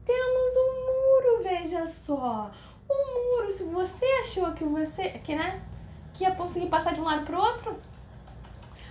Temos 0.04 0.54
um 0.56 0.86
muro, 0.86 1.42
veja 1.42 1.86
só. 1.86 2.50
Um 2.90 3.36
muro. 3.36 3.52
Se 3.52 3.64
você 3.64 4.04
achou 4.20 4.52
que 4.52 4.64
você. 4.64 5.10
que, 5.10 5.34
né? 5.34 5.62
Que 6.14 6.24
ia 6.24 6.34
conseguir 6.34 6.68
passar 6.68 6.94
de 6.94 7.00
um 7.00 7.04
lado 7.04 7.24
pro 7.24 7.38
outro, 7.38 7.78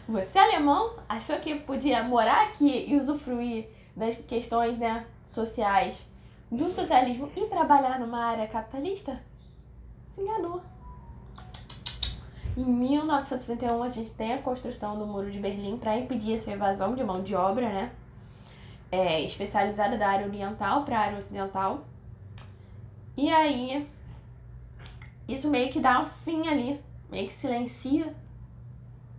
você, 0.07 0.39
alemão, 0.39 0.95
achou 1.09 1.37
que 1.39 1.55
podia 1.55 2.03
morar 2.03 2.43
aqui 2.43 2.85
e 2.87 2.95
usufruir 2.95 3.67
das 3.95 4.17
questões 4.17 4.79
né, 4.79 5.05
sociais 5.25 6.07
do 6.51 6.71
socialismo 6.71 7.29
e 7.35 7.45
trabalhar 7.45 7.99
numa 7.99 8.23
área 8.23 8.47
capitalista? 8.47 9.21
Se 10.11 10.21
enganou. 10.21 10.61
Em 12.55 12.65
1961, 12.65 13.83
a 13.83 13.87
gente 13.87 14.09
tem 14.11 14.33
a 14.33 14.41
construção 14.41 14.97
do 14.97 15.05
Muro 15.05 15.29
de 15.29 15.39
Berlim 15.39 15.77
para 15.77 15.97
impedir 15.97 16.35
essa 16.35 16.51
evasão 16.51 16.95
de 16.95 17.03
mão 17.03 17.21
de 17.21 17.35
obra, 17.35 17.69
né? 17.69 17.91
É, 18.91 19.21
especializada 19.21 19.97
da 19.97 20.07
área 20.07 20.25
oriental 20.25 20.83
para 20.83 20.97
a 20.97 21.01
área 21.01 21.17
ocidental. 21.17 21.85
E 23.15 23.31
aí, 23.31 23.87
isso 25.27 25.49
meio 25.49 25.69
que 25.69 25.79
dá 25.79 26.01
um 26.01 26.05
fim 26.05 26.47
ali, 26.47 26.81
meio 27.11 27.27
que 27.27 27.33
silencia 27.33 28.15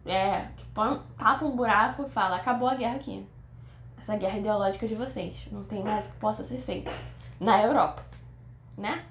é, 0.09 0.49
que 0.57 0.65
põe, 0.67 1.01
tapa 1.17 1.45
um 1.45 1.55
buraco 1.55 2.05
e 2.05 2.09
fala, 2.09 2.37
acabou 2.37 2.69
a 2.69 2.75
guerra 2.75 2.97
aqui. 2.97 3.27
Essa 3.99 4.17
guerra 4.17 4.39
ideológica 4.39 4.89
de 4.89 4.95
vocês. 4.95 5.47
Não 5.53 5.63
tem 5.65 5.85
mais 5.85 6.07
o 6.07 6.11
que 6.11 6.17
possa 6.17 6.43
ser 6.43 6.59
feito. 6.59 6.91
Na 7.41 7.63
Europa, 7.63 8.03
né? 8.77 9.05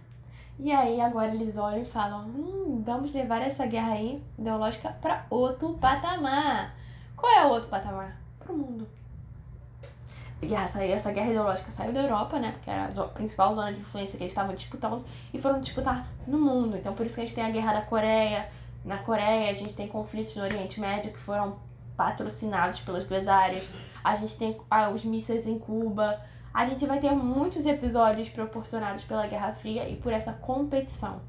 E 0.60 0.72
aí 0.72 1.00
agora 1.00 1.34
eles 1.34 1.58
olham 1.58 1.84
e 1.84 1.86
falam, 1.86 2.26
hum, 2.28 2.82
vamos 2.84 3.13
levar 3.13 3.42
essa 3.42 3.66
guerra 3.66 3.94
aí 3.94 4.24
ideológica 4.38 4.90
para 5.02 5.26
outro 5.30 5.74
patamar. 5.76 6.76
Qual 7.16 7.32
é 7.32 7.46
o 7.46 7.50
outro 7.50 7.70
patamar? 7.70 8.18
Pro 8.40 8.56
mundo. 8.56 8.88
Essa 10.92 11.12
guerra 11.12 11.30
ideológica 11.30 11.72
saiu 11.72 11.94
da 11.94 12.02
Europa, 12.02 12.40
né? 12.40 12.52
Porque 12.52 12.70
era 12.70 12.86
a 12.86 13.08
principal 13.08 13.56
zona 13.56 13.74
de 13.74 13.80
influência 13.80 14.18
que 14.18 14.24
eles 14.24 14.32
estavam 14.34 14.54
disputando 14.54 15.04
e 15.34 15.40
foram 15.40 15.60
disputar 15.60 16.08
no 16.28 16.40
mundo. 16.40 16.78
Então 16.78 16.94
por 16.94 17.06
isso 17.06 17.16
que 17.16 17.22
a 17.22 17.26
gente 17.26 17.36
tem 17.36 17.44
a 17.44 17.50
guerra 17.50 17.74
da 17.74 17.82
Coreia, 17.82 18.48
na 18.86 18.98
Coreia, 18.98 19.52
a 19.52 19.54
gente 19.54 19.76
tem 19.76 19.88
conflitos 19.88 20.36
no 20.36 20.44
Oriente 20.44 20.80
Médio 20.80 21.12
que 21.12 21.20
foram 21.20 21.58
patrocinados 21.96 22.80
pelas 22.80 23.08
duas 23.08 23.28
áreas. 23.28 23.68
A 24.04 24.16
gente 24.16 24.38
tem 24.38 24.58
ah, 24.70 24.90
os 24.90 25.04
mísseis 25.04 25.46
em 25.48 25.58
Cuba. 25.58 26.22
A 26.54 26.66
gente 26.66 26.86
vai 26.86 27.00
ter 27.00 27.12
muitos 27.12 27.66
episódios 27.66 28.30
proporcionados 28.30 29.04
pela 29.04 29.28
Guerra 29.28 29.54
Fria 29.54 29.88
e 29.88 29.96
por 29.96 30.12
essa 30.12 30.34
competição. 30.34 31.22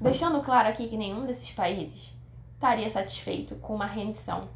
Deixando 0.00 0.42
claro 0.42 0.68
aqui 0.68 0.88
que 0.88 0.96
nenhum 0.96 1.26
desses 1.26 1.50
países 1.50 2.16
estaria 2.54 2.88
satisfeito 2.88 3.56
com 3.56 3.74
uma 3.74 3.86
rendição. 3.86 4.48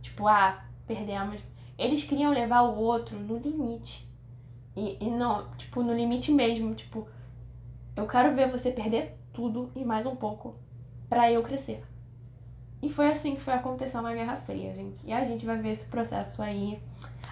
Tipo, 0.00 0.28
ah, 0.28 0.64
perdemos. 0.86 1.40
Eles 1.76 2.04
queriam 2.04 2.32
levar 2.32 2.62
o 2.62 2.76
outro 2.76 3.18
no 3.18 3.36
limite. 3.38 4.08
E, 4.76 4.96
e 5.00 5.10
não, 5.10 5.48
tipo, 5.56 5.82
no 5.82 5.92
limite 5.92 6.30
mesmo. 6.30 6.74
Tipo, 6.74 7.08
eu 7.96 8.06
quero 8.06 8.34
ver 8.34 8.48
você 8.48 8.70
perder 8.70 9.18
tudo 9.32 9.70
e 9.74 9.84
mais 9.84 10.06
um 10.06 10.14
pouco 10.14 10.54
para 11.08 11.30
eu 11.30 11.42
crescer. 11.42 11.84
E 12.80 12.88
foi 12.88 13.10
assim 13.10 13.34
que 13.34 13.40
foi 13.40 13.54
acontecendo 13.54 14.04
na 14.04 14.14
Guerra 14.14 14.36
Fria, 14.36 14.72
gente. 14.72 15.04
E 15.04 15.12
a 15.12 15.24
gente 15.24 15.44
vai 15.44 15.58
ver 15.58 15.72
esse 15.72 15.86
processo 15.86 16.40
aí 16.42 16.80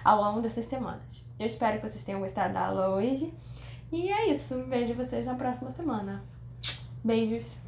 ao 0.07 0.21
longo 0.21 0.41
dessas 0.41 0.63
semanas. 0.63 1.21
Eu 1.37 1.45
espero 1.45 1.81
que 1.81 1.89
vocês 1.89 2.01
tenham 2.01 2.21
gostado 2.21 2.53
da 2.53 2.67
aula 2.67 2.95
hoje. 2.95 3.33
E 3.91 4.09
é 4.09 4.29
isso. 4.33 4.63
Vejo 4.63 4.93
vocês 4.93 5.25
na 5.25 5.35
próxima 5.35 5.69
semana. 5.71 6.23
Beijos. 7.03 7.59